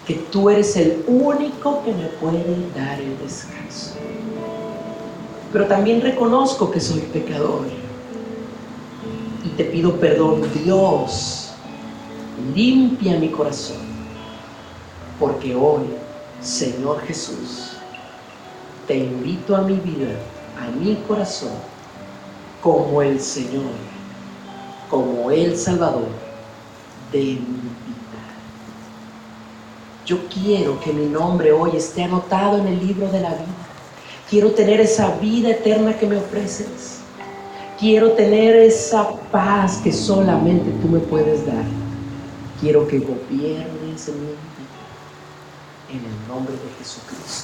que 0.06 0.14
tú 0.14 0.50
eres 0.50 0.76
el 0.76 1.04
único 1.06 1.82
que 1.84 1.92
me 1.92 2.06
puede 2.06 2.56
dar 2.74 2.98
el 3.00 3.16
descanso. 3.18 3.94
Pero 5.52 5.66
también 5.66 6.00
reconozco 6.00 6.70
que 6.70 6.80
soy 6.80 7.00
pecador. 7.00 7.62
Y 9.44 9.48
te 9.50 9.64
pido 9.64 9.94
perdón, 10.00 10.42
Dios 10.64 11.52
limpia 12.54 13.18
mi 13.18 13.28
corazón, 13.28 13.76
porque 15.20 15.54
hoy, 15.54 15.84
Señor 16.40 17.00
Jesús, 17.02 17.73
te 18.86 18.96
invito 18.96 19.56
a 19.56 19.62
mi 19.62 19.76
vida, 19.76 20.10
a 20.60 20.70
mi 20.70 20.96
corazón, 21.08 21.52
como 22.62 23.02
el 23.02 23.20
Señor, 23.20 23.72
como 24.90 25.30
el 25.30 25.56
Salvador 25.56 26.08
de 27.12 27.18
mi 27.18 27.34
vida. 27.34 27.74
Yo 30.04 30.18
quiero 30.28 30.78
que 30.80 30.92
mi 30.92 31.06
nombre 31.06 31.52
hoy 31.52 31.76
esté 31.76 32.04
anotado 32.04 32.58
en 32.58 32.66
el 32.68 32.86
libro 32.86 33.10
de 33.10 33.20
la 33.20 33.30
vida. 33.30 33.64
Quiero 34.28 34.50
tener 34.52 34.80
esa 34.80 35.16
vida 35.16 35.50
eterna 35.50 35.96
que 35.98 36.06
me 36.06 36.16
ofreces. 36.16 37.00
Quiero 37.78 38.12
tener 38.12 38.56
esa 38.56 39.10
paz 39.30 39.78
que 39.82 39.92
solamente 39.92 40.70
tú 40.82 40.88
me 40.88 41.00
puedes 41.00 41.46
dar. 41.46 41.64
Quiero 42.60 42.86
que 42.86 42.98
gobiernes 42.98 44.08
en 44.08 44.20
mi 44.20 44.26
vida 44.26 44.54
en 45.90 45.98
el 45.98 46.28
nombre 46.28 46.54
de 46.54 46.70
Jesucristo. 46.78 47.43